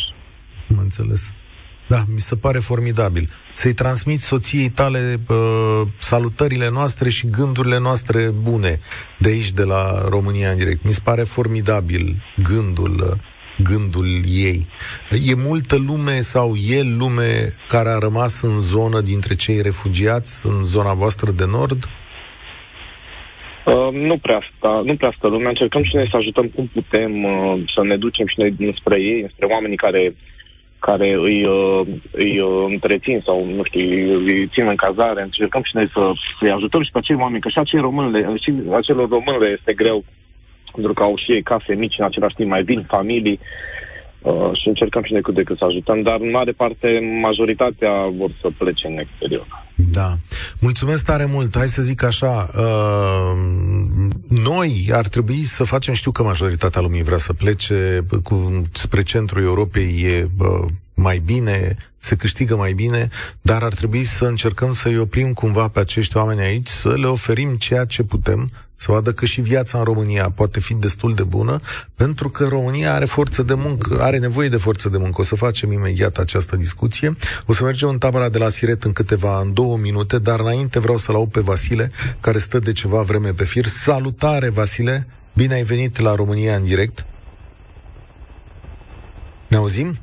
Mă 0.67 0.81
înțeles. 0.81 1.31
Da, 1.87 2.03
mi 2.13 2.19
se 2.19 2.35
pare 2.35 2.59
formidabil. 2.59 3.29
Să-i 3.53 3.73
transmit 3.73 4.19
soției 4.19 4.69
tale 4.69 5.19
uh, 5.27 5.87
salutările 5.97 6.69
noastre 6.69 7.09
și 7.09 7.29
gândurile 7.29 7.79
noastre 7.79 8.29
bune 8.29 8.79
de 9.19 9.29
aici, 9.29 9.51
de 9.51 9.63
la 9.63 10.07
România 10.09 10.49
în 10.49 10.57
direct. 10.57 10.83
Mi 10.83 10.93
se 10.93 11.01
pare 11.03 11.23
formidabil 11.23 12.23
gândul, 12.43 12.99
uh, 13.11 13.19
gândul 13.63 14.07
ei. 14.27 14.67
E 15.25 15.35
multă 15.35 15.75
lume 15.75 16.21
sau 16.21 16.55
e 16.55 16.81
lume 16.81 17.53
care 17.67 17.89
a 17.89 17.97
rămas 17.97 18.41
în 18.41 18.59
zonă 18.59 19.01
dintre 19.01 19.35
cei 19.35 19.61
refugiați, 19.61 20.45
în 20.45 20.63
zona 20.63 20.93
voastră 20.93 21.31
de 21.31 21.45
nord? 21.45 21.89
Uh, 23.67 23.89
nu 23.91 24.17
prea 24.17 24.37
asta, 24.37 24.81
nu 24.85 24.95
prea 24.95 25.09
asta 25.09 25.27
lumea. 25.27 25.49
Încercăm 25.49 25.83
și 25.83 25.95
noi 25.95 26.07
să 26.09 26.17
ajutăm 26.17 26.47
cum 26.47 26.69
putem, 26.73 27.23
uh, 27.23 27.63
să 27.73 27.83
ne 27.83 27.97
ducem 27.97 28.27
și 28.27 28.39
noi 28.39 28.75
spre 28.75 29.01
ei, 29.01 29.27
spre 29.33 29.45
oamenii 29.45 29.77
care 29.77 30.15
care 30.79 31.13
îi, 31.13 31.45
uh, 31.45 31.81
îi 32.11 32.39
uh, 32.39 32.65
întrețin 32.69 33.21
sau, 33.25 33.45
nu 33.45 33.63
știu, 33.63 33.81
îi 34.25 34.47
țin 34.47 34.67
în 34.67 34.75
cazare. 34.75 35.21
Încercăm 35.21 35.63
și 35.63 35.75
noi 35.75 35.89
să, 35.93 36.11
să-i 36.39 36.51
ajutăm 36.51 36.81
și 36.81 36.91
pe 36.91 36.97
acei 36.97 37.15
oameni, 37.15 37.41
că 37.41 37.49
și 37.49 37.59
acei 37.59 37.79
românle, 37.79 38.33
și 38.39 38.53
acelor 38.71 39.09
românle 39.09 39.55
este 39.57 39.73
greu, 39.73 40.03
pentru 40.73 40.93
că 40.93 41.03
au 41.03 41.15
și 41.15 41.31
ei 41.31 41.43
case 41.43 41.73
mici, 41.73 41.97
în 41.97 42.05
același 42.05 42.35
timp 42.35 42.49
mai 42.49 42.63
vin 42.63 42.83
familii 42.87 43.39
uh, 44.27 44.57
și 44.59 44.67
încercăm 44.67 45.03
și 45.03 45.11
noi 45.11 45.21
cât 45.21 45.33
de 45.33 45.43
cât 45.43 45.57
să 45.57 45.65
ajutăm, 45.65 46.01
dar 46.01 46.17
în 46.19 46.29
mare 46.29 46.51
parte 46.51 46.87
majoritatea 47.21 47.91
vor 48.17 48.31
să 48.41 48.47
plece 48.57 48.87
în 48.87 48.97
exterior. 48.97 49.47
Da. 49.91 50.17
Mulțumesc 50.59 51.05
tare 51.05 51.25
mult. 51.25 51.57
Hai 51.57 51.67
să 51.67 51.81
zic 51.81 52.03
așa, 52.03 52.49
uh, 52.57 53.37
noi 54.29 54.89
ar 54.91 55.07
trebui 55.07 55.43
să 55.43 55.63
facem, 55.63 55.93
știu 55.93 56.11
că 56.11 56.23
majoritatea 56.23 56.81
lumii 56.81 57.03
vrea 57.03 57.17
să 57.17 57.33
plece 57.33 58.05
cu, 58.23 58.63
spre 58.73 59.03
centrul 59.03 59.43
Europei, 59.43 60.01
e 60.03 60.27
uh, 60.39 60.65
mai 60.99 61.19
bine, 61.19 61.77
se 61.97 62.15
câștigă 62.15 62.55
mai 62.55 62.73
bine, 62.73 63.09
dar 63.41 63.63
ar 63.63 63.73
trebui 63.73 64.03
să 64.03 64.25
încercăm 64.25 64.71
să-i 64.71 64.97
oprim 64.97 65.33
cumva 65.33 65.67
pe 65.67 65.79
acești 65.79 66.17
oameni 66.17 66.41
aici, 66.41 66.67
să 66.67 66.95
le 66.95 67.07
oferim 67.07 67.55
ceea 67.55 67.85
ce 67.85 68.03
putem, 68.03 68.49
să 68.75 68.91
vadă 68.91 69.11
că 69.11 69.25
și 69.25 69.41
viața 69.41 69.77
în 69.77 69.83
România 69.83 70.29
poate 70.29 70.59
fi 70.59 70.73
destul 70.73 71.15
de 71.15 71.23
bună, 71.23 71.59
pentru 71.95 72.29
că 72.29 72.47
România 72.47 72.93
are 72.93 73.05
forță 73.05 73.43
de 73.43 73.53
muncă, 73.53 74.01
are 74.01 74.17
nevoie 74.17 74.49
de 74.49 74.57
forță 74.57 74.89
de 74.89 74.97
muncă. 74.97 75.21
O 75.21 75.23
să 75.23 75.35
facem 75.35 75.71
imediat 75.71 76.17
această 76.17 76.55
discuție. 76.55 77.15
O 77.45 77.53
să 77.53 77.63
mergem 77.63 77.89
în 77.89 77.97
tabăra 77.97 78.29
de 78.29 78.37
la 78.37 78.49
Siret 78.49 78.83
în 78.83 78.91
câteva, 78.91 79.39
în 79.39 79.53
două 79.53 79.77
minute, 79.77 80.19
dar 80.19 80.39
înainte 80.39 80.79
vreau 80.79 80.97
să-l 80.97 81.15
aud 81.15 81.31
pe 81.31 81.39
Vasile, 81.39 81.91
care 82.19 82.37
stă 82.37 82.59
de 82.59 82.71
ceva 82.71 83.01
vreme 83.01 83.29
pe 83.29 83.43
fir. 83.43 83.65
Salutare, 83.65 84.49
Vasile! 84.49 85.07
Bine 85.33 85.53
ai 85.53 85.63
venit 85.63 85.99
la 85.99 86.15
România 86.15 86.55
în 86.55 86.63
direct. 86.63 87.05
Ne 89.47 89.57
auzim? 89.57 89.97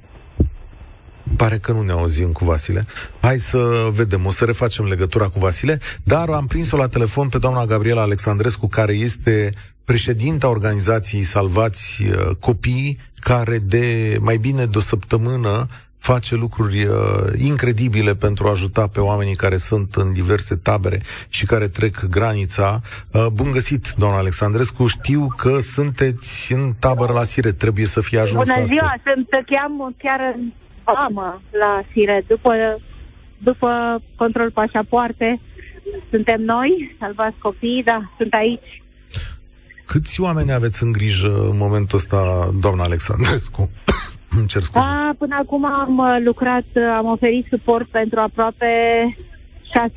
Pare 1.36 1.58
că 1.58 1.72
nu 1.72 1.82
ne 1.82 1.92
auzim 1.92 2.32
cu 2.32 2.44
Vasile. 2.44 2.86
Hai 3.20 3.38
să 3.38 3.88
vedem, 3.92 4.26
o 4.26 4.30
să 4.30 4.44
refacem 4.44 4.84
legătura 4.84 5.28
cu 5.28 5.38
Vasile, 5.38 5.78
dar 6.02 6.28
am 6.28 6.46
prins-o 6.46 6.76
la 6.76 6.88
telefon 6.88 7.28
pe 7.28 7.38
doamna 7.38 7.64
Gabriela 7.64 8.02
Alexandrescu, 8.02 8.66
care 8.66 8.92
este 8.92 9.52
președinta 9.84 10.48
organizației 10.48 11.22
Salvați 11.22 12.02
uh, 12.02 12.36
Copiii, 12.40 12.98
care 13.20 13.58
de 13.58 14.16
mai 14.20 14.36
bine 14.36 14.66
de 14.66 14.78
o 14.78 14.80
săptămână 14.80 15.66
face 15.98 16.34
lucruri 16.34 16.84
uh, 16.84 16.94
incredibile 17.36 18.14
pentru 18.14 18.46
a 18.46 18.50
ajuta 18.50 18.86
pe 18.86 19.00
oamenii 19.00 19.34
care 19.34 19.56
sunt 19.56 19.94
în 19.94 20.12
diverse 20.12 20.54
tabere 20.56 21.00
și 21.28 21.46
care 21.46 21.68
trec 21.68 22.04
granița. 22.04 22.80
Uh, 23.10 23.26
bun 23.32 23.50
găsit, 23.50 23.94
doamna 23.96 24.18
Alexandrescu. 24.18 24.86
Știu 24.86 25.26
că 25.36 25.60
sunteți 25.60 26.52
în 26.52 26.72
tabără 26.78 27.12
la 27.12 27.24
Sire. 27.24 27.52
Trebuie 27.52 27.86
să 27.86 28.00
fie 28.00 28.18
ajuns 28.18 28.48
Bună 28.48 28.66
ziua, 28.66 28.82
astăzi. 28.82 29.14
sunt 29.14 29.28
chiar, 29.46 29.70
chiar 29.98 30.20
în 30.36 30.52
vamă 30.84 31.42
la 31.50 31.82
Sire. 31.92 32.24
După, 32.26 32.80
după 33.38 34.02
control 34.16 34.50
pașapoarte, 34.50 35.40
suntem 36.10 36.40
noi, 36.40 36.96
salvați 37.00 37.38
copiii, 37.38 37.82
da, 37.82 38.10
sunt 38.16 38.32
aici. 38.34 38.82
Câți 39.86 40.20
oameni 40.20 40.52
aveți 40.52 40.82
în 40.82 40.92
grijă 40.92 41.48
în 41.50 41.56
momentul 41.56 41.98
ăsta, 41.98 42.50
doamna 42.60 42.82
Alexandrescu? 42.82 43.70
Îmi 44.38 44.46
cer 44.46 44.62
scuze. 44.62 44.86
Da, 44.86 45.10
până 45.18 45.36
acum 45.40 45.64
am 45.64 45.98
uh, 45.98 46.16
lucrat, 46.24 46.64
uh, 46.74 46.82
am 46.96 47.06
oferit 47.06 47.46
suport 47.50 47.88
pentru 47.88 48.20
aproape 48.20 48.66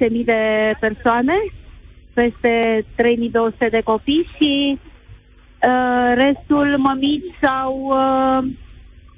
6.000 0.10 0.26
de 0.26 0.74
persoane, 0.80 1.34
peste 2.14 2.86
3.200 3.66 3.70
de 3.72 3.82
copii 3.84 4.30
și 4.38 4.80
uh, 4.80 6.14
restul 6.16 6.76
mămici 6.78 7.36
sau 7.42 7.90
uh, 7.90 8.50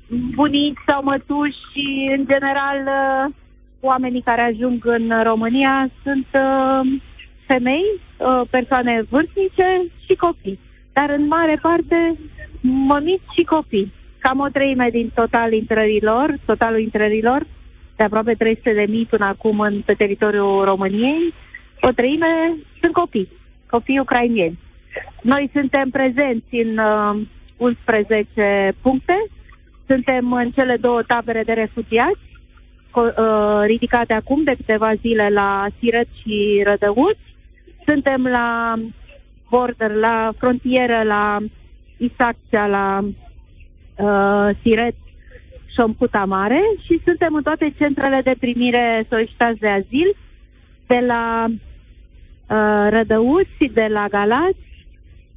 bunici 0.09 0.77
sau 0.87 1.03
mătuși 1.03 1.57
și, 1.71 2.15
în 2.17 2.25
general, 2.25 2.77
uh, 2.85 3.33
oamenii 3.79 4.21
care 4.21 4.41
ajung 4.41 4.85
în 4.85 5.23
România 5.23 5.89
sunt 6.03 6.27
uh, 6.33 6.99
femei, 7.47 7.85
uh, 8.17 8.41
persoane 8.49 9.05
vârstnice 9.09 9.85
și 10.05 10.15
copii. 10.15 10.59
Dar, 10.93 11.09
în 11.09 11.27
mare 11.27 11.59
parte, 11.61 12.17
mămici 12.61 13.31
și 13.35 13.43
copii. 13.43 13.93
Cam 14.19 14.39
o 14.39 14.47
treime 14.47 14.89
din 14.91 15.11
total 15.13 15.53
intrărilor, 15.53 16.37
totalul 16.45 16.79
intrărilor, 16.79 17.45
de 17.95 18.03
aproape 18.03 18.33
300 18.33 18.73
de 18.73 18.85
mii 18.89 19.05
până 19.05 19.25
acum 19.25 19.59
în, 19.59 19.81
pe 19.85 19.93
teritoriul 19.93 20.63
României, 20.63 21.33
o 21.81 21.89
treime 21.89 22.55
sunt 22.81 22.93
copii, 22.93 23.27
copii 23.69 23.99
ucrainieni. 23.99 24.59
Noi 25.21 25.49
suntem 25.53 25.89
prezenți 25.89 26.55
în 26.55 26.77
uh, 26.77 27.21
11 27.57 28.73
puncte, 28.81 29.25
suntem 29.89 30.33
în 30.33 30.51
cele 30.51 30.77
două 30.77 31.01
tabere 31.03 31.43
de 31.43 31.53
refugiați, 31.53 32.19
co- 32.91 33.15
uh, 33.17 33.61
ridicate 33.65 34.13
acum 34.13 34.43
de 34.43 34.55
câteva 34.55 34.93
zile 34.93 35.29
la 35.29 35.67
Siret 35.79 36.07
și 36.21 36.63
Rădăuți. 36.65 37.27
Suntem 37.87 38.23
la 38.23 38.73
border, 39.49 39.91
la 39.91 40.31
frontieră, 40.37 41.03
la 41.03 41.37
Isaccea, 41.97 42.67
la 42.67 42.99
uh, 43.03 44.55
Siret 44.61 44.95
Șomputa 45.75 46.25
Mare 46.25 46.61
și 46.85 47.01
suntem 47.05 47.35
în 47.35 47.43
toate 47.43 47.73
centrele 47.77 48.21
de 48.23 48.35
primire 48.39 49.05
solicitați 49.09 49.59
de 49.59 49.67
azil, 49.67 50.15
de 50.87 50.99
la 51.07 51.45
uh, 51.47 52.87
Rădăuți, 52.89 53.69
de 53.73 53.87
la 53.89 54.07
Galați, 54.09 54.68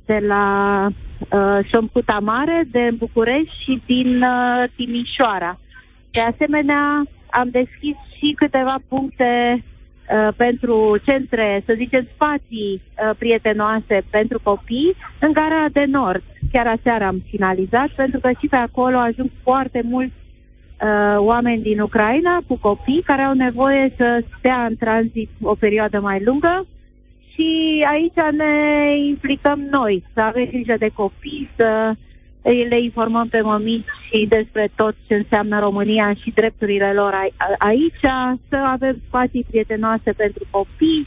de 0.04 0.18
la 0.26 0.86
uh, 0.88 1.58
Șomputa 1.72 2.18
Mare, 2.22 2.64
de 2.70 2.90
București 2.98 3.62
și 3.64 3.82
din 3.86 4.22
uh, 4.22 4.64
Timișoara. 4.76 5.58
De 6.10 6.20
asemenea, 6.20 7.02
am 7.30 7.48
deschis 7.50 7.96
și 8.16 8.32
câteva 8.36 8.76
puncte 8.88 9.62
uh, 9.62 10.28
pentru 10.36 10.98
centre, 11.04 11.62
să 11.66 11.72
zicem, 11.76 12.08
spații 12.14 12.82
uh, 12.82 13.16
prietenoase 13.18 14.04
pentru 14.10 14.40
copii 14.42 14.96
în 15.20 15.32
Gara 15.32 15.66
de 15.72 15.84
Nord. 15.84 16.22
Chiar 16.52 16.66
aseară 16.66 17.04
am 17.04 17.22
finalizat, 17.28 17.88
pentru 17.88 18.20
că 18.20 18.30
și 18.40 18.46
pe 18.46 18.56
acolo 18.56 18.98
ajung 18.98 19.30
foarte 19.42 19.80
mulți 19.84 20.14
uh, 20.82 21.16
oameni 21.18 21.62
din 21.62 21.80
Ucraina 21.80 22.40
cu 22.46 22.56
copii 22.56 23.02
care 23.04 23.22
au 23.22 23.34
nevoie 23.34 23.92
să 23.96 24.24
stea 24.38 24.64
în 24.64 24.76
tranzit 24.76 25.30
o 25.42 25.54
perioadă 25.54 26.00
mai 26.00 26.22
lungă 26.24 26.66
și 27.34 27.84
aici 27.90 28.34
ne 28.36 28.96
implicăm 28.96 29.60
noi, 29.60 30.04
să 30.14 30.20
avem 30.20 30.44
grijă 30.44 30.74
de 30.78 30.88
copii, 30.88 31.50
să 31.56 31.94
le 32.42 32.80
informăm 32.82 33.28
pe 33.28 33.40
mămici 33.40 33.88
și 34.10 34.26
despre 34.28 34.70
tot 34.74 34.94
ce 35.06 35.14
înseamnă 35.14 35.60
România 35.60 36.14
și 36.14 36.30
drepturile 36.34 36.92
lor 36.92 37.14
aici, 37.58 38.00
să 38.48 38.56
avem 38.56 39.02
spații 39.06 39.46
prietenoase 39.50 40.12
pentru 40.12 40.46
copii, 40.50 41.06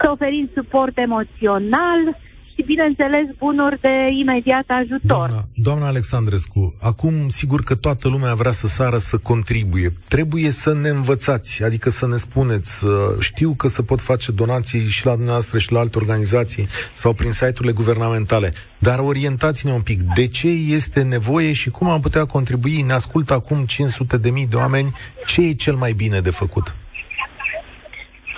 să 0.00 0.10
oferim 0.10 0.50
suport 0.54 0.98
emoțional 0.98 2.16
și, 2.60 2.66
bineînțeles, 2.66 3.26
bunuri 3.38 3.80
de 3.80 4.08
imediat 4.20 4.64
ajutor. 4.66 5.28
Doamna, 5.28 5.44
doamna 5.54 5.86
Alexandrescu, 5.86 6.74
acum 6.80 7.28
sigur 7.28 7.62
că 7.62 7.74
toată 7.74 8.08
lumea 8.08 8.34
vrea 8.34 8.50
să 8.50 8.66
sară 8.66 8.98
să 8.98 9.16
contribuie. 9.16 9.92
Trebuie 10.08 10.50
să 10.50 10.74
ne 10.74 10.88
învățați, 10.88 11.62
adică 11.62 11.90
să 11.90 12.06
ne 12.06 12.16
spuneți, 12.16 12.84
știu 13.18 13.54
că 13.54 13.68
se 13.68 13.82
pot 13.82 14.00
face 14.00 14.32
donații 14.32 14.88
și 14.88 15.06
la 15.06 15.12
dumneavoastră 15.12 15.58
și 15.58 15.72
la 15.72 15.78
alte 15.78 15.98
organizații 15.98 16.68
sau 16.94 17.12
prin 17.12 17.32
site-urile 17.32 17.72
guvernamentale, 17.72 18.52
dar 18.78 18.98
orientați-ne 18.98 19.72
un 19.72 19.80
pic. 19.80 20.02
De 20.02 20.26
ce 20.26 20.48
este 20.48 21.02
nevoie 21.02 21.52
și 21.52 21.70
cum 21.70 21.88
am 21.88 22.00
putea 22.00 22.24
contribui? 22.24 22.82
Ne 22.82 22.92
ascultă 22.92 23.34
acum 23.34 23.64
500 23.64 24.16
de 24.16 24.30
mii 24.30 24.46
de 24.46 24.56
oameni. 24.56 24.92
Ce 25.26 25.40
e 25.40 25.52
cel 25.52 25.74
mai 25.74 25.92
bine 25.92 26.20
de 26.20 26.30
făcut? 26.30 26.74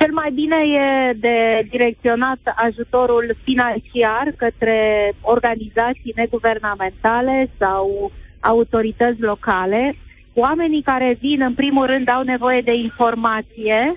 Cel 0.03 0.13
mai 0.13 0.31
bine 0.31 0.57
e 0.57 1.13
de 1.13 1.67
direcționat 1.71 2.39
ajutorul 2.57 3.37
financiar 3.43 4.33
către 4.37 5.13
organizații 5.21 6.13
neguvernamentale 6.17 7.51
sau 7.59 8.13
autorități 8.41 9.21
locale. 9.21 9.95
Oamenii 10.35 10.83
care 10.83 11.17
vin, 11.21 11.43
în 11.43 11.55
primul 11.55 11.87
rând, 11.87 12.09
au 12.09 12.23
nevoie 12.23 12.61
de 12.61 12.75
informație, 12.75 13.95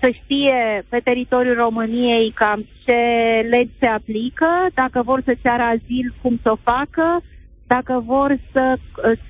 să 0.00 0.10
știe 0.22 0.84
pe 0.88 1.00
teritoriul 1.04 1.54
României 1.54 2.30
cam 2.30 2.66
ce 2.84 3.00
legi 3.48 3.78
se 3.78 3.86
aplică, 3.86 4.66
dacă 4.74 5.02
vor 5.02 5.22
să 5.24 5.34
ceară 5.42 5.62
azil, 5.62 6.14
cum 6.22 6.38
să 6.42 6.50
o 6.50 6.56
facă, 6.62 7.22
dacă 7.66 8.02
vor 8.06 8.36
să, 8.52 8.76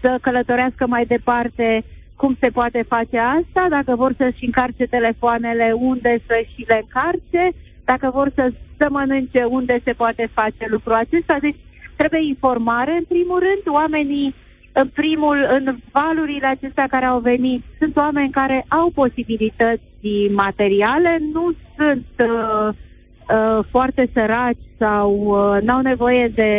să 0.01 0.19
călătorească 0.21 0.87
mai 0.87 1.05
departe, 1.05 1.85
cum 2.17 2.37
se 2.41 2.49
poate 2.51 2.85
face 2.89 3.19
asta, 3.19 3.67
dacă 3.69 3.97
vor 3.97 4.15
să-și 4.17 4.45
încarce 4.45 4.85
telefoanele, 4.85 5.73
unde 5.79 6.19
să 6.27 6.45
și 6.55 6.65
le 6.69 6.81
încarce, 6.83 7.53
dacă 7.85 8.11
vor 8.15 8.33
să, 8.35 8.53
să 8.77 8.87
mănânce, 8.91 9.45
unde 9.45 9.81
se 9.85 9.93
poate 9.93 10.29
face 10.33 10.67
lucrul 10.67 10.95
acesta. 10.95 11.37
Deci 11.41 11.57
trebuie 11.97 12.27
informare, 12.27 12.93
în 12.93 13.05
primul 13.09 13.39
rând, 13.39 13.75
oamenii 13.75 14.35
în 14.73 14.89
primul, 14.89 15.47
în 15.51 15.77
valurile 15.93 16.47
acestea 16.47 16.87
care 16.87 17.05
au 17.05 17.19
venit, 17.19 17.63
sunt 17.79 17.97
oameni 17.97 18.31
care 18.31 18.65
au 18.69 18.91
posibilități 18.95 19.83
materiale, 20.31 21.19
nu 21.33 21.53
sunt 21.77 22.07
uh, 22.19 22.69
uh, 22.69 23.65
foarte 23.71 24.09
săraci 24.13 24.65
sau 24.79 25.13
uh, 25.13 25.63
n-au 25.63 25.81
nevoie 25.81 26.29
de, 26.29 26.51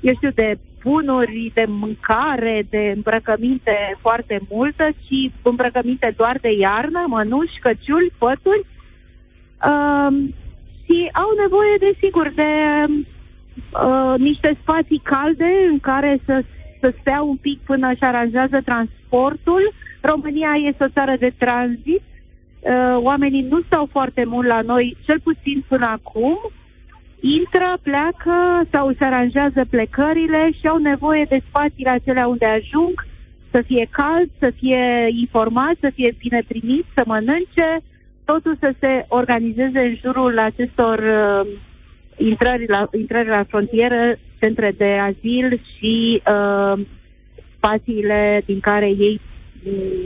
eu 0.00 0.14
știu, 0.14 0.30
de 0.34 0.58
bunuri, 0.84 1.50
de 1.54 1.64
mâncare, 1.68 2.66
de 2.70 2.92
îmbrăcăminte 2.94 3.96
foarte 4.00 4.40
multă, 4.50 4.88
ci 5.04 5.30
îmbrăcăminte 5.42 6.14
doar 6.16 6.38
de 6.40 6.52
iarnă, 6.52 7.04
mănuși, 7.06 7.58
căciuli, 7.60 8.12
pături. 8.18 8.66
Uh, 9.66 10.28
și 10.84 11.08
au 11.12 11.30
nevoie, 11.40 11.76
desigur, 11.78 12.32
de 12.34 12.52
uh, 12.86 14.14
niște 14.18 14.56
spații 14.60 15.00
calde 15.02 15.50
în 15.70 15.80
care 15.80 16.20
să, 16.24 16.42
să 16.80 16.94
stea 17.00 17.22
un 17.22 17.36
pic 17.36 17.60
până 17.60 17.90
își 17.90 18.02
aranjează 18.02 18.60
transportul. 18.64 19.72
România 20.00 20.52
este 20.68 20.84
o 20.84 20.88
țară 20.88 21.16
de 21.18 21.32
tranzit. 21.38 22.02
Uh, 22.60 22.96
oamenii 22.96 23.42
nu 23.42 23.60
stau 23.60 23.88
foarte 23.90 24.24
mult 24.24 24.46
la 24.46 24.60
noi, 24.60 24.96
cel 25.04 25.20
puțin 25.20 25.64
până 25.68 25.86
acum 25.86 26.38
intră, 27.22 27.78
pleacă 27.82 28.62
sau 28.70 28.92
se 28.98 29.04
aranjează 29.04 29.64
plecările 29.70 30.50
și 30.60 30.66
au 30.66 30.76
nevoie 30.76 31.24
de 31.28 31.42
spațiile 31.48 31.90
acelea 31.90 32.26
unde 32.26 32.46
ajung, 32.46 33.06
să 33.50 33.62
fie 33.66 33.88
cald, 33.90 34.30
să 34.38 34.52
fie 34.56 35.08
informat, 35.20 35.74
să 35.80 35.90
fie 35.94 36.14
bine 36.18 36.42
primit, 36.48 36.84
să 36.94 37.02
mănânce, 37.06 37.80
totul 38.24 38.56
să 38.60 38.74
se 38.80 39.04
organizeze 39.08 39.78
în 39.78 39.96
jurul 40.00 40.38
acestor 40.38 40.98
uh, 40.98 41.48
intrări, 42.16 42.66
la, 42.68 42.88
intrări 42.98 43.28
la 43.28 43.44
frontieră, 43.48 44.18
centre 44.40 44.74
de 44.76 44.98
azil 44.98 45.60
și 45.76 46.22
uh, 46.26 46.80
spațiile 47.56 48.42
din 48.46 48.60
care 48.60 48.86
ei 48.86 49.20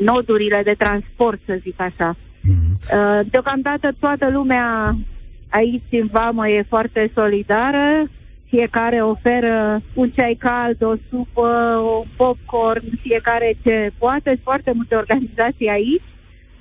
nodurile 0.01 0.61
de 0.65 0.75
transport, 0.79 1.41
să 1.47 1.59
zic 1.63 1.81
așa. 1.81 2.17
Mm-hmm. 2.17 2.95
Uh, 2.95 3.21
deocamdată 3.31 3.95
toată 4.01 4.31
lumea 4.31 4.97
Aici 5.51 5.83
în 5.91 6.09
vamă 6.13 6.49
e 6.49 6.63
foarte 6.69 7.11
solidară, 7.15 8.11
fiecare 8.49 9.03
oferă 9.03 9.83
un 9.95 10.11
ceai 10.11 10.37
cald, 10.39 10.83
o 10.83 10.95
supă, 11.11 11.81
o 11.83 12.05
popcorn, 12.17 12.85
fiecare 13.01 13.57
ce 13.63 13.91
poate, 13.99 14.41
foarte 14.43 14.73
multe 14.75 14.95
organizații 14.95 15.69
aici, 15.69 16.03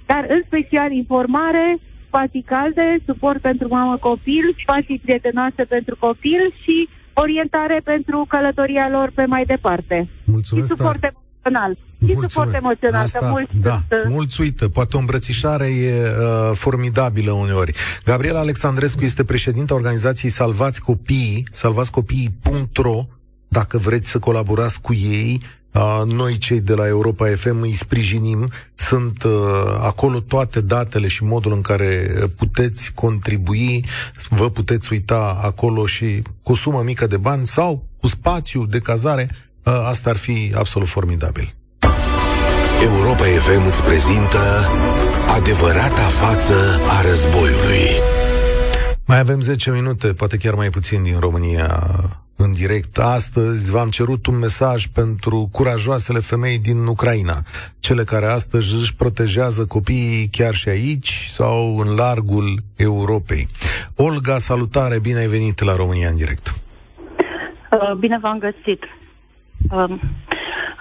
dar 0.05 0.25
în 0.29 0.41
special 0.45 0.91
informare, 0.91 1.77
spații 2.07 2.41
calde, 2.41 2.97
suport 3.05 3.41
pentru 3.41 3.67
mamă-copil, 3.67 4.55
spații 4.61 5.01
prietenoase 5.03 5.63
pentru 5.63 5.95
copil 5.99 6.53
și 6.63 6.89
orientare 7.13 7.81
pentru 7.83 8.25
călătoria 8.27 8.89
lor 8.89 9.11
pe 9.15 9.25
mai 9.25 9.45
departe. 9.45 10.07
Mulțumesc, 10.25 10.67
și 10.67 10.77
suport 10.77 11.13
emoțional. 11.45 11.77
Și 12.05 12.15
suport 12.29 12.53
emoțional, 12.53 13.03
Asta, 13.03 13.19
că 13.19 13.25
mulți 13.25 13.51
da, 13.61 13.83
sunt... 13.89 14.03
Uh, 14.05 14.11
mulți 14.11 14.41
uită. 14.41 14.69
Poate 14.69 14.95
o 14.95 14.99
îmbrățișare 14.99 15.67
e 15.67 16.01
uh, 16.01 16.51
formidabilă 16.53 17.31
uneori. 17.31 17.73
Gabriela 18.03 18.39
Alexandrescu 18.39 19.03
este 19.03 19.23
președinta 19.23 19.73
organizației 19.73 20.31
Salvați 20.31 20.81
Copiii, 20.81 21.47
salvațcopiii.ro, 21.51 23.05
dacă 23.47 23.77
vreți 23.77 24.09
să 24.09 24.19
colaborați 24.19 24.81
cu 24.81 24.93
ei, 24.93 25.41
uh, 25.71 26.01
noi 26.05 26.37
cei 26.37 26.61
de 26.61 26.73
la 26.73 26.87
Europa 26.87 27.27
FM 27.35 27.61
îi 27.61 27.73
sprijinim. 27.73 28.47
Sunt 28.73 29.23
uh, 29.23 29.31
acolo 29.81 30.19
toate 30.19 30.61
datele 30.61 31.07
și 31.07 31.23
modul 31.23 31.53
în 31.53 31.61
care 31.61 32.07
puteți 32.37 32.91
contribui. 32.93 33.85
Vă 34.29 34.49
puteți 34.49 34.93
uita 34.93 35.39
acolo 35.41 35.85
și 35.85 36.21
cu 36.43 36.53
sumă 36.53 36.81
mică 36.81 37.07
de 37.07 37.17
bani 37.17 37.47
sau 37.47 37.85
cu 37.99 38.07
spațiu 38.07 38.65
de 38.65 38.79
cazare. 38.79 39.29
Uh, 39.65 39.73
asta 39.89 40.09
ar 40.09 40.17
fi 40.17 40.53
absolut 40.55 40.87
formidabil. 40.87 41.53
Europa 42.81 43.23
FM 43.23 43.65
îți 43.65 43.83
prezintă 43.83 44.69
adevărata 45.37 46.07
față 46.21 46.81
a 46.97 47.01
războiului. 47.01 47.87
Mai 49.05 49.19
avem 49.19 49.41
10 49.41 49.71
minute, 49.71 50.07
poate 50.07 50.37
chiar 50.37 50.53
mai 50.53 50.69
puțin 50.69 51.03
din 51.03 51.19
România 51.19 51.79
în 52.35 52.51
direct. 52.53 52.97
Astăzi 52.97 53.71
v-am 53.71 53.89
cerut 53.89 54.25
un 54.25 54.37
mesaj 54.37 54.85
pentru 54.85 55.49
curajoasele 55.51 56.19
femei 56.19 56.59
din 56.59 56.85
Ucraina, 56.85 57.35
cele 57.79 58.03
care 58.03 58.25
astăzi 58.25 58.73
își 58.73 58.95
protejează 58.95 59.65
copiii 59.65 60.27
chiar 60.31 60.53
și 60.53 60.69
aici 60.69 61.25
sau 61.29 61.77
în 61.77 61.95
largul 61.95 62.59
Europei. 62.75 63.47
Olga, 63.95 64.37
salutare, 64.37 64.99
bine 64.99 65.17
ai 65.17 65.27
venit 65.27 65.63
la 65.63 65.75
România 65.75 66.09
în 66.09 66.15
direct. 66.15 66.53
Uh, 67.71 67.93
bine 67.99 68.17
v-am 68.21 68.37
găsit. 68.37 68.81
Um, 69.71 69.99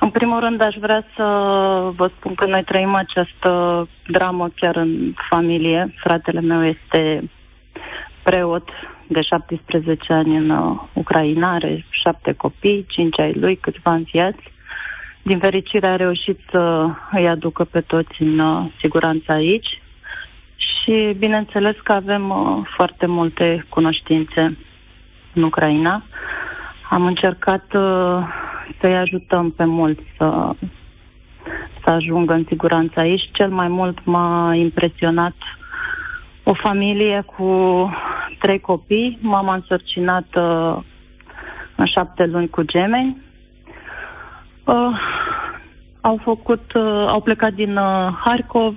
în 0.00 0.10
primul 0.10 0.40
rând 0.40 0.60
aș 0.60 0.74
vrea 0.80 1.04
să 1.16 1.22
vă 1.96 2.10
spun 2.16 2.34
că 2.34 2.46
noi 2.46 2.64
trăim 2.64 2.94
această 2.94 3.88
dramă 4.06 4.50
chiar 4.56 4.76
în 4.76 5.14
familie. 5.28 5.94
Fratele 5.96 6.40
meu 6.40 6.64
este 6.64 7.30
preot 8.22 8.68
de 9.06 9.20
17 9.20 10.12
ani 10.12 10.36
în 10.36 10.50
uh, 10.50 10.80
Ucraina, 10.92 11.52
are 11.52 11.84
șapte 11.90 12.32
copii, 12.32 12.86
cinci 12.88 13.18
ai 13.18 13.32
lui, 13.32 13.56
câțiva 13.56 13.92
înfiați. 13.92 14.52
Din 15.22 15.38
fericire 15.38 15.86
a 15.86 15.96
reușit 15.96 16.40
să 16.50 16.88
îi 17.10 17.28
aducă 17.28 17.64
pe 17.64 17.80
toți 17.80 18.22
în 18.22 18.38
uh, 18.38 18.72
siguranță 18.80 19.32
aici 19.32 19.82
și 20.56 21.16
bineînțeles 21.18 21.76
că 21.84 21.92
avem 21.92 22.30
uh, 22.30 22.66
foarte 22.76 23.06
multe 23.06 23.66
cunoștințe 23.68 24.56
în 25.34 25.42
Ucraina. 25.42 26.02
Am 26.90 27.06
încercat 27.06 27.64
să-i 28.80 28.96
ajutăm 28.96 29.50
pe 29.50 29.64
mulți 29.64 30.02
să, 30.16 30.54
să 31.84 31.90
ajungă 31.90 32.32
în 32.32 32.44
siguranță 32.48 33.00
aici. 33.00 33.30
Cel 33.32 33.50
mai 33.50 33.68
mult 33.68 34.04
m-a 34.04 34.54
impresionat 34.54 35.34
o 36.42 36.54
familie 36.54 37.20
cu 37.20 37.90
trei 38.38 38.60
copii, 38.60 39.18
mama 39.20 39.54
însărcinată 39.54 40.40
în 41.76 41.84
șapte 41.84 42.24
luni 42.26 42.48
cu 42.48 42.62
gemeni. 42.62 43.22
Uh, 44.64 44.98
au 46.00 46.20
făcut, 46.22 46.72
uh, 46.72 47.04
au 47.08 47.20
plecat 47.20 47.52
din 47.52 47.76
uh, 47.76 48.12
Harkov, 48.24 48.76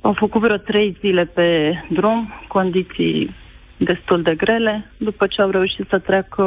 au 0.00 0.12
făcut 0.12 0.40
vreo 0.40 0.56
trei 0.56 0.96
zile 1.00 1.24
pe 1.24 1.74
drum, 1.88 2.32
condiții 2.48 3.34
destul 3.76 4.22
de 4.22 4.34
grele. 4.34 4.90
După 4.96 5.26
ce 5.26 5.42
au 5.42 5.50
reușit 5.50 5.86
să 5.88 5.98
treacă 5.98 6.44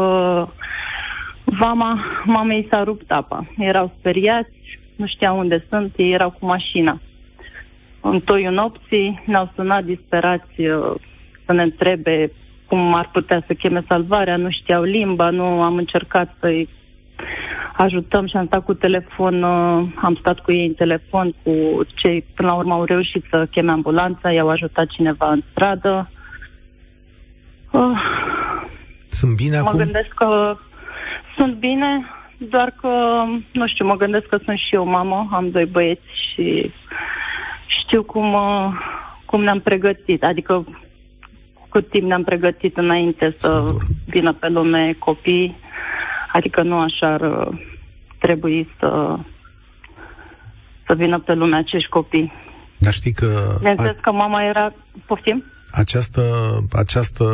vama, 1.43 1.99
mamei 2.25 2.67
s-a 2.69 2.83
rupt 2.83 3.11
apa. 3.11 3.47
Erau 3.57 3.91
speriați, 3.99 4.79
nu 4.95 5.07
știau 5.07 5.39
unde 5.39 5.65
sunt, 5.69 5.93
ei 5.95 6.11
erau 6.11 6.31
cu 6.31 6.45
mașina. 6.45 6.99
În 8.01 8.19
toiul 8.19 8.53
nopții 8.53 9.23
ne-au 9.25 9.51
sunat 9.55 9.83
disperați 9.83 10.61
uh, 10.61 10.93
să 11.45 11.53
ne 11.53 11.61
întrebe 11.61 12.31
cum 12.67 12.93
ar 12.93 13.09
putea 13.11 13.43
să 13.47 13.53
cheme 13.53 13.83
salvarea, 13.87 14.37
nu 14.37 14.49
știau 14.49 14.83
limba, 14.83 15.29
nu 15.29 15.43
am 15.43 15.75
încercat 15.75 16.35
să-i 16.39 16.69
ajutăm 17.73 18.27
și 18.27 18.37
am 18.37 18.45
stat 18.45 18.63
cu 18.63 18.73
telefon, 18.73 19.43
uh, 19.43 19.87
am 19.95 20.15
stat 20.19 20.39
cu 20.39 20.51
ei 20.51 20.65
în 20.65 20.73
telefon, 20.73 21.35
cu 21.43 21.51
cei, 21.95 22.25
până 22.35 22.47
la 22.47 22.53
urmă 22.53 22.73
au 22.73 22.83
reușit 22.83 23.25
să 23.29 23.47
cheme 23.51 23.71
ambulanța, 23.71 24.31
i-au 24.31 24.49
ajutat 24.49 24.87
cineva 24.87 25.31
în 25.31 25.43
stradă. 25.51 26.09
Uh, 27.71 28.01
sunt 29.09 29.35
bine 29.35 29.59
mă 29.59 29.67
acum? 29.67 29.77
Mă 29.77 29.83
gândesc 29.83 30.07
că 30.07 30.57
sunt 31.37 31.53
bine, 31.55 32.05
doar 32.37 32.73
că, 32.81 33.23
nu 33.51 33.67
știu, 33.67 33.85
mă 33.85 33.97
gândesc 33.97 34.25
că 34.25 34.37
sunt 34.43 34.57
și 34.57 34.75
eu 34.75 34.85
mamă, 34.85 35.27
am 35.31 35.49
doi 35.49 35.65
băieți 35.65 36.31
și 36.31 36.71
știu 37.65 38.03
cum, 38.03 38.33
uh, 38.33 38.73
cum 39.25 39.43
ne-am 39.43 39.59
pregătit, 39.59 40.23
adică 40.23 40.65
cât 41.69 41.89
timp 41.89 42.07
ne-am 42.07 42.23
pregătit 42.23 42.77
înainte 42.77 43.33
să 43.37 43.63
Sigur. 43.67 43.83
vină 44.05 44.33
pe 44.33 44.47
lume 44.47 44.95
copii, 44.99 45.57
adică 46.31 46.61
nu 46.61 46.79
așa 46.79 47.07
ar 47.07 47.21
uh, 47.21 47.59
trebui 48.19 48.69
să, 48.79 49.17
să 50.87 50.95
vină 50.95 51.19
pe 51.19 51.33
lume 51.33 51.55
acești 51.55 51.89
copii. 51.89 52.31
Dar 52.83 52.93
știi 52.93 53.11
că... 53.11 53.55
Bineînțeles 53.57 53.95
a... 53.97 54.01
că 54.01 54.11
mama 54.11 54.43
era... 54.43 54.73
Poftim? 55.05 55.43
Această, 55.71 56.23
această 56.71 57.25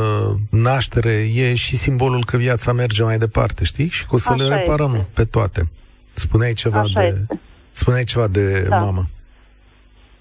naștere 0.52 1.28
e 1.34 1.56
și 1.56 1.76
simbolul 1.76 2.24
că 2.26 2.38
viața 2.38 2.74
merge 2.74 3.04
mai 3.04 3.18
departe, 3.18 3.64
știi? 3.64 3.90
Și 3.90 4.06
că 4.06 4.16
o 4.16 4.18
să 4.18 4.32
așa 4.32 4.44
le 4.44 4.56
reparăm 4.56 4.94
este. 4.94 5.08
pe 5.14 5.26
toate. 5.26 5.70
Spuneai 6.12 6.54
ceva 6.54 6.80
așa 6.80 7.02
de... 7.02 7.06
Este. 7.06 7.40
Spuneai 7.72 8.04
ceva 8.04 8.28
de 8.28 8.62
da. 8.70 8.78
mamă. 8.78 9.06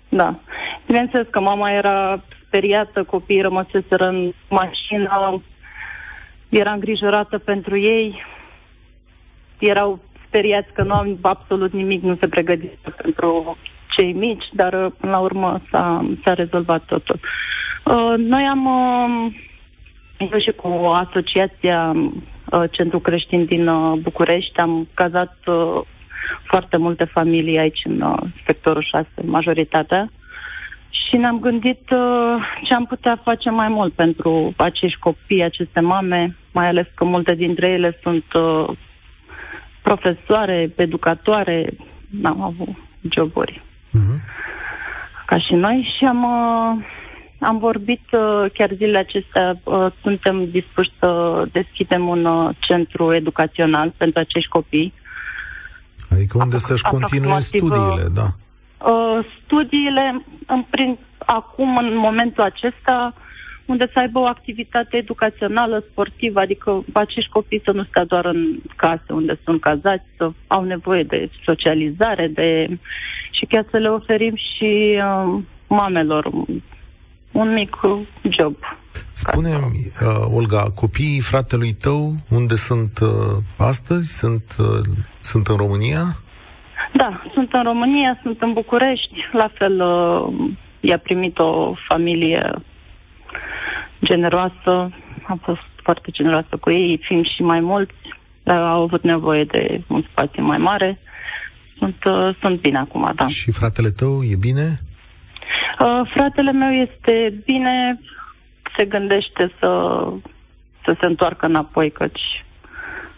Da. 0.09 0.41
Bineînțeles 0.87 1.27
că 1.31 1.41
mama 1.41 1.71
era 1.71 2.25
speriată, 2.47 3.05
copiii 3.05 3.41
rămăseseră 3.41 4.07
în 4.07 4.33
mașină, 4.49 5.43
era 6.49 6.73
îngrijorată 6.73 7.39
pentru 7.39 7.79
ei, 7.79 8.23
erau 9.59 9.99
speriați 10.27 10.73
că 10.73 10.83
nu 10.83 10.95
au 10.95 11.19
absolut 11.21 11.73
nimic, 11.73 12.03
nu 12.03 12.17
se 12.21 12.29
pregătită 12.29 12.95
pentru 13.03 13.57
cei 13.99 14.13
mici, 14.13 14.45
dar 14.53 14.71
până 14.71 15.13
la 15.13 15.19
urmă 15.19 15.61
s-a, 15.71 16.07
s-a 16.25 16.35
rezolvat 16.35 16.83
totul. 16.85 17.21
Uh, 17.85 18.15
noi 18.17 18.43
am, 18.45 18.65
uh, 18.67 20.29
eu 20.33 20.39
și 20.39 20.51
cu 20.51 20.69
asociația 20.95 21.93
uh, 21.95 22.63
Centru 22.71 22.99
Creștin 22.99 23.45
din 23.45 23.69
uh, 23.69 23.99
București, 23.99 24.61
am 24.61 24.89
cazat 24.95 25.37
uh, 25.47 25.81
foarte 26.45 26.77
multe 26.77 27.05
familii 27.05 27.59
aici 27.59 27.81
în 27.85 28.01
uh, 28.01 28.19
sectorul 28.47 28.83
6, 28.83 29.07
majoritatea. 29.25 30.11
Și 30.91 31.17
ne-am 31.17 31.41
gândit 31.41 31.91
uh, 31.91 32.37
ce 32.65 32.75
am 32.75 32.85
putea 32.85 33.21
face 33.25 33.51
mai 33.51 33.69
mult 33.69 33.93
pentru 33.93 34.55
acești 34.57 34.99
copii, 34.99 35.43
aceste 35.45 35.81
mame, 35.81 36.37
mai 36.53 36.67
ales 36.69 36.87
că 36.95 37.05
multe 37.05 37.35
dintre 37.35 37.67
ele 37.69 37.99
sunt 38.03 38.25
uh, 38.33 38.69
profesoare, 39.83 40.73
educatoare, 40.77 41.71
n-am 42.11 42.43
avut 42.43 42.77
joburi 43.11 43.67
uh-huh. 43.99 44.21
ca 45.27 45.39
și 45.39 45.55
noi 45.55 45.95
și 45.97 46.05
am, 46.05 46.23
uh, 46.23 46.85
am 47.41 47.59
vorbit 47.59 48.03
uh, 48.13 48.51
chiar 48.53 48.71
zilele 48.77 48.99
acestea, 48.99 49.61
uh, 49.65 49.87
suntem 50.03 50.51
dispuși 50.51 50.91
să 50.99 51.43
deschidem 51.53 52.09
un 52.09 52.25
uh, 52.25 52.55
centru 52.59 53.13
educațional 53.13 53.95
pentru 53.97 54.21
acești 54.21 54.49
copii 54.49 54.93
Adică 56.11 56.39
unde 56.39 56.59
să-și 56.59 56.83
continue 56.83 57.39
studiile, 57.39 58.05
da. 58.13 58.27
Uh, 58.91 59.27
studiile, 59.45 60.25
în 60.47 60.65
prin, 60.71 60.99
acum, 61.19 61.77
în 61.77 61.97
momentul 61.97 62.43
acesta, 62.43 63.15
unde 63.69 63.91
să 63.93 63.99
aibă 63.99 64.19
o 64.19 64.27
activitate 64.27 64.97
educațională, 64.97 65.85
sportivă, 65.91 66.41
adică 66.41 66.85
acești 66.93 67.31
copii 67.31 67.63
să 67.65 67.71
nu 67.71 67.85
stea 67.85 68.05
doar 68.05 68.25
în 68.25 68.59
case 68.77 69.13
unde 69.13 69.39
sunt 69.45 69.61
cazați, 69.61 70.05
să 70.17 70.31
au 70.47 70.65
nevoie 70.65 71.03
de 71.03 71.31
socializare, 71.45 72.27
de 72.27 72.79
și 73.31 73.47
chiar 73.47 73.67
să 73.71 73.77
le 73.77 73.89
oferim 73.89 74.35
și 74.35 75.01
uh, 75.03 75.43
mamelor 75.67 76.31
un 77.33 77.53
mic 77.53 77.77
job. 78.23 78.57
spune 79.13 79.49
uh, 79.49 80.35
Olga, 80.35 80.63
copiii 80.75 81.21
fratelui 81.21 81.73
tău, 81.73 82.15
unde 82.31 82.55
sunt 82.55 82.99
uh, 83.03 83.09
astăzi? 83.57 84.19
Sunt, 84.19 84.57
uh, 84.59 84.67
sunt 85.21 85.47
în 85.47 85.57
România? 85.57 86.03
Da, 86.93 87.23
sunt 87.33 87.53
în 87.53 87.63
România, 87.63 88.19
sunt 88.23 88.41
în 88.41 88.53
București. 88.53 89.29
La 89.33 89.51
fel, 89.55 89.81
uh, 89.81 90.51
i-a 90.81 90.99
primit 90.99 91.39
o 91.39 91.75
familie 91.89 92.53
generoasă. 94.05 94.91
Am 95.27 95.41
fost 95.43 95.61
foarte 95.83 96.11
generoasă 96.11 96.57
cu 96.61 96.71
ei, 96.71 97.01
fiind 97.03 97.27
și 97.27 97.43
mai 97.43 97.61
mulți. 97.61 97.95
Dar 98.43 98.63
au 98.63 98.83
avut 98.83 99.03
nevoie 99.03 99.45
de 99.45 99.83
un 99.87 100.05
spațiu 100.11 100.43
mai 100.43 100.59
mare. 100.59 100.99
Sunt, 101.79 102.05
uh, 102.05 102.37
sunt 102.41 102.61
bine 102.61 102.79
acum, 102.79 103.13
da. 103.15 103.27
Și 103.27 103.51
fratele 103.51 103.91
tău 103.91 104.23
e 104.23 104.37
bine? 104.41 104.79
Uh, 105.81 106.11
fratele 106.15 106.53
meu 106.53 106.71
este 106.71 107.43
bine, 107.45 108.01
se 108.77 108.85
gândește 108.85 109.53
să, 109.59 110.03
să 110.85 110.97
se 111.01 111.07
întoarcă 111.07 111.47
înapoi, 111.47 111.91
căci 111.91 112.45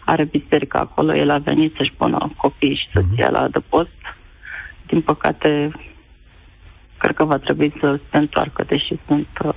are 0.05 0.23
biserica 0.23 0.79
acolo, 0.79 1.15
el 1.15 1.29
a 1.29 1.37
venit 1.37 1.75
să-și 1.77 1.93
pună 1.93 2.31
copiii 2.37 2.75
și 2.75 2.89
să-ți 2.93 3.19
ia 3.19 3.25
mhm. 3.25 3.33
la 3.33 3.41
adăpost. 3.41 3.89
Din 4.87 5.01
păcate, 5.01 5.71
cred 6.97 7.15
că 7.15 7.23
va 7.23 7.37
trebui 7.37 7.73
să 7.79 7.99
se 8.11 8.17
întoarcă, 8.17 8.63
deși 8.67 8.95
sunt 9.07 9.27
uh, 9.43 9.53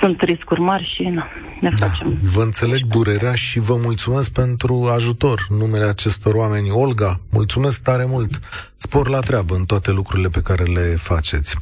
sunt 0.00 0.22
riscuri 0.22 0.60
mari 0.60 0.92
și 0.94 1.02
nu, 1.02 1.22
ne 1.60 1.68
da, 1.78 1.86
facem. 1.86 2.18
Vă 2.34 2.42
înțeleg 2.42 2.80
durerea 2.84 3.34
și 3.34 3.58
vă 3.58 3.74
mulțumesc 3.82 4.32
pentru 4.32 4.90
ajutor 4.94 5.40
numele 5.48 5.84
acestor 5.84 6.34
oameni. 6.34 6.70
Olga, 6.70 7.20
mulțumesc 7.32 7.82
tare 7.82 8.04
mult. 8.08 8.30
Spor 8.76 9.08
la 9.08 9.20
treabă 9.20 9.54
în 9.54 9.64
toate 9.64 9.90
lucrurile 9.90 10.28
pe 10.28 10.40
care 10.44 10.62
le 10.62 10.96
faceți. 10.96 11.56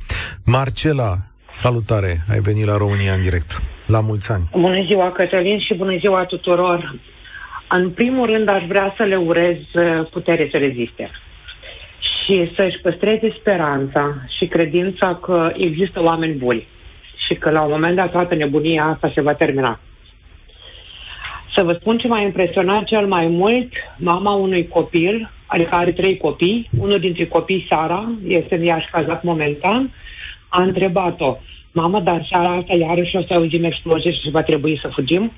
Marcela, 0.44 1.16
salutare, 1.52 2.24
ai 2.30 2.40
venit 2.40 2.66
la 2.66 2.76
România 2.76 3.12
în 3.12 3.22
direct. 3.22 3.62
La 3.86 4.00
mulți 4.00 4.32
ani. 4.32 4.48
Bună 4.52 4.82
ziua, 4.86 5.12
Cătălin, 5.12 5.58
și 5.58 5.74
bună 5.74 5.96
ziua 5.98 6.24
tuturor. 6.24 6.94
În 7.68 7.90
primul 7.90 8.26
rând, 8.26 8.48
aș 8.48 8.64
vrea 8.66 8.94
să 8.96 9.02
le 9.02 9.16
urez 9.16 9.56
uh, 9.74 10.08
putere 10.10 10.48
să 10.50 10.56
reziste 10.56 11.10
și 12.00 12.52
să-și 12.56 12.78
păstreze 12.78 13.36
speranța 13.40 14.14
și 14.38 14.46
credința 14.46 15.14
că 15.22 15.52
există 15.56 16.02
oameni 16.02 16.34
buni 16.34 16.66
și 17.28 17.34
că 17.34 17.50
la 17.50 17.62
un 17.62 17.70
moment 17.70 17.96
dat 17.96 18.10
toată 18.10 18.34
nebunia 18.34 18.84
asta 18.84 19.10
se 19.14 19.20
va 19.20 19.34
termina. 19.34 19.80
Să 21.54 21.62
vă 21.62 21.72
spun 21.72 21.98
ce 21.98 22.08
m-a 22.08 22.20
impresionat 22.20 22.84
cel 22.84 23.06
mai 23.06 23.26
mult, 23.26 23.72
mama 23.96 24.32
unui 24.32 24.68
copil, 24.68 25.30
adică 25.46 25.74
are 25.74 25.92
trei 25.92 26.16
copii, 26.16 26.68
unul 26.78 26.98
dintre 26.98 27.26
copii, 27.26 27.66
Sara, 27.68 28.12
este 28.26 28.54
în 28.54 28.62
Iași 28.62 28.90
cazat 28.90 29.22
momentan, 29.22 29.94
a 30.48 30.62
întrebat-o, 30.62 31.36
mamă, 31.72 32.00
dar 32.00 32.26
seara 32.28 32.50
asta 32.50 32.74
iarăși 32.74 33.16
o 33.16 33.22
să 33.22 33.34
auzim 33.34 33.64
explozii 33.64 34.12
și 34.12 34.30
va 34.30 34.42
trebui 34.42 34.78
să 34.82 34.90
fugim? 34.94 35.32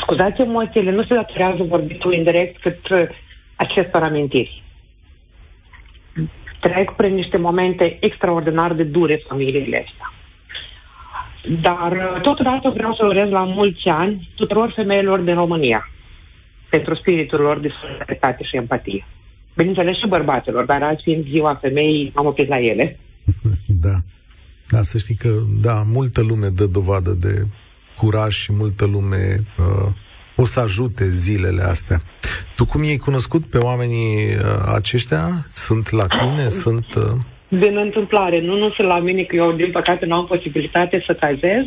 Scuzați 0.00 0.40
emoțiile, 0.40 0.90
nu 0.90 1.04
se 1.04 1.14
datorează 1.14 1.62
vorbitul 1.62 2.12
indirect 2.12 2.60
cât 2.60 2.88
uh, 2.88 3.02
acestor 3.56 4.02
amintiri. 4.02 4.62
Trec 6.60 6.90
prin 6.90 7.14
niște 7.14 7.38
momente 7.38 7.96
extraordinar 8.00 8.72
de 8.72 8.82
dure 8.82 9.22
familiile 9.28 9.84
astea. 9.86 10.12
Dar 11.60 11.92
uh, 11.92 12.20
totodată 12.20 12.70
vreau 12.70 12.94
să 12.94 13.06
urez 13.06 13.28
la 13.28 13.44
mulți 13.44 13.88
ani 13.88 14.30
tuturor 14.34 14.72
femeilor 14.74 15.20
din 15.20 15.34
România 15.34 15.90
pentru 16.70 16.94
spiritul 16.94 17.40
lor 17.40 17.58
de 17.58 17.68
solidaritate 17.80 18.44
și 18.44 18.56
empatie. 18.56 19.06
Bineînțeles 19.56 19.96
și 19.96 20.06
bărbaților, 20.06 20.64
dar 20.64 20.82
azi 20.82 21.02
fiind 21.02 21.24
ziua 21.28 21.58
femeii, 21.60 22.12
am 22.14 22.26
oprit 22.26 22.48
la 22.48 22.58
ele. 22.58 22.98
Da. 23.66 23.94
Da, 24.68 24.82
să 24.82 24.98
știi 24.98 25.14
că, 25.14 25.28
da, 25.60 25.82
multă 25.86 26.22
lume 26.22 26.48
dă 26.48 26.66
dovadă 26.66 27.10
de 27.10 27.46
curaj 27.96 28.34
și 28.34 28.52
multă 28.52 28.84
lume 28.84 29.44
uh, 29.58 29.92
o 30.36 30.44
să 30.44 30.60
ajute 30.60 31.10
zilele 31.10 31.62
astea. 31.62 32.00
Tu 32.56 32.64
cum 32.64 32.84
i-ai 32.84 32.96
cunoscut 32.96 33.44
pe 33.46 33.58
oamenii 33.58 34.34
uh, 34.34 34.72
aceștia? 34.74 35.46
Sunt 35.52 35.90
la 35.90 36.06
tine? 36.06 36.48
Sunt... 36.62 36.94
Uh... 36.94 37.02
Din 37.58 37.76
întâmplare, 37.76 38.40
nu, 38.40 38.56
nu 38.56 38.70
sunt 38.70 38.88
la 38.88 38.98
mine, 38.98 39.22
că 39.22 39.36
eu, 39.36 39.52
din 39.52 39.70
păcate, 39.70 40.06
nu 40.06 40.14
am 40.14 40.26
posibilitate 40.26 41.02
să 41.06 41.14
cazez. 41.14 41.64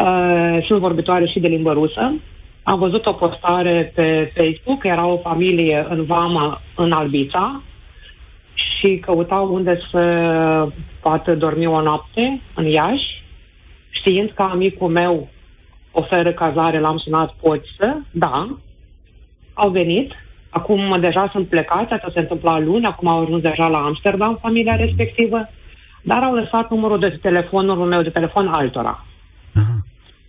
Uh, 0.00 0.64
sunt 0.64 0.80
vorbitoare 0.80 1.26
și 1.26 1.40
de 1.40 1.48
limbă 1.48 1.72
rusă. 1.72 2.14
Am 2.62 2.78
văzut 2.78 3.06
o 3.06 3.12
postare 3.12 3.92
pe 3.94 4.32
Facebook, 4.34 4.84
era 4.84 5.06
o 5.06 5.18
familie 5.18 5.86
în 5.88 6.04
vama 6.04 6.62
în 6.74 6.92
Albița 6.92 7.62
și 8.54 8.98
căutau 8.98 9.54
unde 9.54 9.80
să 9.90 10.68
poată 11.00 11.34
dormi 11.34 11.66
o 11.66 11.80
noapte 11.80 12.40
în 12.54 12.66
Iași, 12.66 13.22
știind 13.90 14.30
că 14.30 14.42
amicul 14.42 14.88
meu 14.88 15.28
oferă 15.90 16.32
cazare, 16.32 16.80
l-am 16.80 16.96
sunat, 16.96 17.34
poți 17.40 17.68
să? 17.78 17.96
Da. 18.10 18.56
Au 19.54 19.70
venit. 19.70 20.12
Acum 20.56 20.96
deja 21.00 21.28
sunt 21.32 21.48
plecați, 21.48 21.92
asta 21.92 22.10
se 22.12 22.18
întâmpla 22.18 22.58
luni, 22.58 22.86
acum 22.86 23.08
au 23.08 23.22
ajuns 23.22 23.42
deja 23.42 23.68
la 23.68 23.78
Amsterdam, 23.78 24.38
familia 24.40 24.76
respectivă, 24.76 25.48
dar 26.02 26.22
au 26.22 26.34
lăsat 26.34 26.70
numărul 26.70 26.98
de 26.98 27.18
telefonul 27.22 27.76
meu 27.76 28.02
de 28.02 28.10
telefon 28.10 28.48
altora. 28.48 29.04
Aha. 29.54 29.76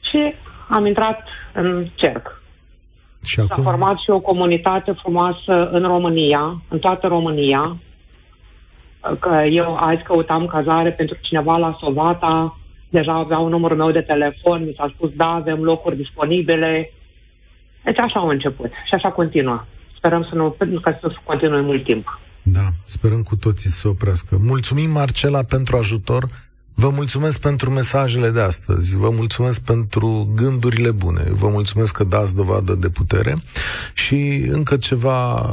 Și 0.01 0.33
am 0.69 0.85
intrat 0.85 1.23
în 1.53 1.87
cerc. 1.95 2.41
Și 3.23 3.39
acum... 3.39 3.63
S-a 3.63 3.69
format 3.69 3.97
și 3.97 4.09
o 4.09 4.19
comunitate 4.19 4.91
frumoasă 4.91 5.69
în 5.71 5.81
România, 5.81 6.61
în 6.67 6.79
toată 6.79 7.07
România, 7.07 7.77
că 9.19 9.43
eu 9.49 9.75
azi 9.75 10.03
căutam 10.03 10.45
cazare 10.45 10.91
pentru 10.91 11.17
cineva 11.21 11.57
la 11.57 11.77
Sovata, 11.79 12.57
deja 12.89 13.13
aveau 13.13 13.47
numărul 13.47 13.77
meu 13.77 13.91
de 13.91 14.01
telefon, 14.01 14.63
mi 14.63 14.73
s-a 14.77 14.91
spus 14.95 15.09
da, 15.15 15.27
avem 15.27 15.63
locuri 15.63 15.95
disponibile. 15.95 16.91
Deci 17.83 17.99
așa 17.99 18.19
au 18.19 18.27
început 18.27 18.71
și 18.85 18.93
așa 18.93 19.11
continuă. 19.11 19.65
Sperăm 20.07 20.27
să 20.29 20.35
nu, 20.35 20.79
că 20.79 20.97
să 21.01 21.11
continue 21.23 21.61
mult 21.61 21.83
timp. 21.83 22.19
Da, 22.43 22.69
sperăm 22.85 23.23
cu 23.23 23.35
toții 23.35 23.69
să 23.69 23.77
se 23.77 23.87
oprească. 23.87 24.37
Mulțumim, 24.39 24.89
Marcela, 24.89 25.43
pentru 25.43 25.77
ajutor. 25.77 26.27
Vă 26.73 26.89
mulțumesc 26.89 27.39
pentru 27.39 27.71
mesajele 27.71 28.29
de 28.29 28.41
astăzi, 28.41 28.97
vă 28.97 29.09
mulțumesc 29.09 29.61
pentru 29.61 30.31
gândurile 30.35 30.91
bune, 30.91 31.23
vă 31.29 31.47
mulțumesc 31.47 31.93
că 31.93 32.03
dați 32.03 32.35
dovadă 32.35 32.75
de 32.75 32.89
putere 32.89 33.35
și 33.93 34.47
încă 34.51 34.77
ceva, 34.77 35.45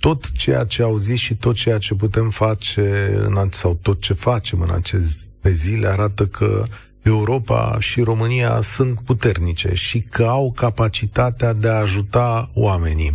tot 0.00 0.30
ceea 0.30 0.64
ce 0.64 0.82
au 0.82 0.96
zis 0.96 1.18
și 1.18 1.34
tot 1.34 1.54
ceea 1.54 1.78
ce 1.78 1.94
putem 1.94 2.30
face 2.30 3.14
în, 3.24 3.48
sau 3.50 3.78
tot 3.82 4.00
ce 4.00 4.14
facem 4.14 4.60
în 4.60 4.70
aceste 4.74 5.50
zile 5.50 5.86
arată 5.86 6.26
că 6.26 6.64
Europa 7.02 7.76
și 7.80 8.00
România 8.00 8.60
sunt 8.60 9.00
puternice 9.04 9.74
și 9.74 10.00
că 10.00 10.24
au 10.24 10.52
capacitatea 10.56 11.52
de 11.52 11.68
a 11.68 11.80
ajuta 11.80 12.50
oamenii 12.54 13.10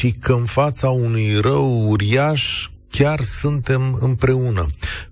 și 0.00 0.10
că 0.10 0.32
în 0.32 0.44
fața 0.44 0.90
unui 0.90 1.40
rău 1.40 1.88
uriaș 1.88 2.68
chiar 2.90 3.20
suntem 3.20 3.98
împreună. 4.00 4.66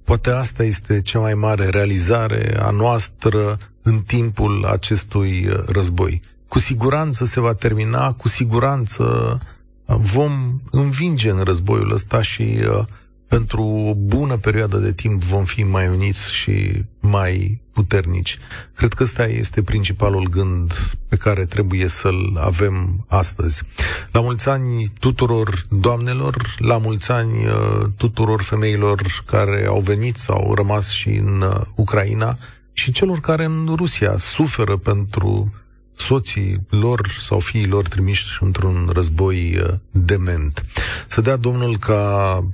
Poate 0.04 0.30
asta 0.30 0.62
este 0.62 1.02
cea 1.02 1.18
mai 1.18 1.34
mare 1.34 1.68
realizare 1.68 2.56
a 2.60 2.70
noastră 2.70 3.58
în 3.82 3.98
timpul 3.98 4.64
acestui 4.64 5.46
uh, 5.46 5.58
război. 5.66 6.20
Cu 6.48 6.58
siguranță 6.58 7.24
se 7.24 7.40
va 7.40 7.54
termina, 7.54 8.12
cu 8.12 8.28
siguranță 8.28 9.38
uh, 9.84 9.96
vom 10.00 10.60
învinge 10.70 11.30
în 11.30 11.40
războiul 11.40 11.92
ăsta 11.92 12.22
și 12.22 12.58
uh, 12.58 12.84
pentru 13.28 13.62
o 13.62 13.94
bună 13.94 14.36
perioadă 14.36 14.76
de 14.76 14.92
timp 14.92 15.22
vom 15.22 15.44
fi 15.44 15.62
mai 15.62 15.88
uniți 15.88 16.32
și 16.32 16.84
mai 17.00 17.60
puternici. 17.72 18.38
Cred 18.74 18.92
că 18.92 19.02
ăsta 19.02 19.26
este 19.26 19.62
principalul 19.62 20.28
gând 20.28 20.72
pe 21.08 21.16
care 21.16 21.44
trebuie 21.44 21.88
să-l 21.88 22.38
avem 22.40 23.04
astăzi. 23.08 23.62
La 24.12 24.20
mulți 24.20 24.48
ani 24.48 24.92
tuturor 25.00 25.62
doamnelor, 25.70 26.54
la 26.58 26.76
mulți 26.78 27.10
ani 27.10 27.46
uh, 27.46 27.86
tuturor 27.96 28.42
femeilor 28.42 29.22
care 29.26 29.66
au 29.66 29.80
venit 29.80 30.16
sau 30.16 30.36
au 30.36 30.54
rămas 30.54 30.90
și 30.90 31.08
în 31.08 31.40
uh, 31.40 31.60
Ucraina 31.74 32.36
și 32.72 32.92
celor 32.92 33.20
care 33.20 33.44
în 33.44 33.74
Rusia 33.76 34.18
suferă 34.18 34.76
pentru 34.76 35.52
soții 35.96 36.66
lor 36.68 37.08
sau 37.20 37.38
fiii 37.38 37.66
lor 37.66 37.88
trimiși 37.88 38.38
într-un 38.40 38.90
război 38.92 39.58
uh, 39.62 39.74
dement. 39.90 40.64
Să 41.06 41.20
dea 41.20 41.36
Domnul 41.36 41.76
ca 41.76 42.44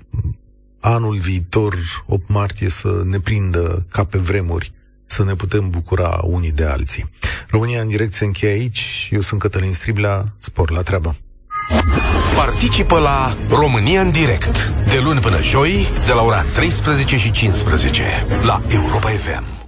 anul 0.85 1.17
viitor, 1.17 1.77
8 2.07 2.29
martie, 2.29 2.69
să 2.69 3.03
ne 3.05 3.19
prindă 3.19 3.87
ca 3.91 4.05
pe 4.05 4.19
vremuri, 4.19 4.73
să 5.05 5.25
ne 5.25 5.35
putem 5.35 5.71
bucura 5.71 6.21
unii 6.23 6.53
de 6.53 6.65
alții. 6.65 7.05
România 7.49 7.81
în 7.81 7.89
direct 7.89 8.15
se 8.15 8.25
încheie 8.25 8.53
aici. 8.53 9.09
Eu 9.13 9.21
sunt 9.21 9.41
Cătălin 9.41 9.73
Striblea. 9.73 10.25
Spor 10.39 10.71
la 10.71 10.83
treabă. 10.83 11.17
Participă 12.37 12.99
la 12.99 13.37
România 13.49 14.01
în 14.01 14.11
direct 14.11 14.73
de 14.89 14.99
luni 14.99 15.21
până 15.21 15.41
joi 15.43 15.87
de 16.07 16.13
la 16.13 16.23
ora 16.23 16.43
13 16.43 17.17
și 17.17 17.31
15 17.31 18.03
la 18.43 18.61
Europa 18.69 19.09
FM. 19.09 19.64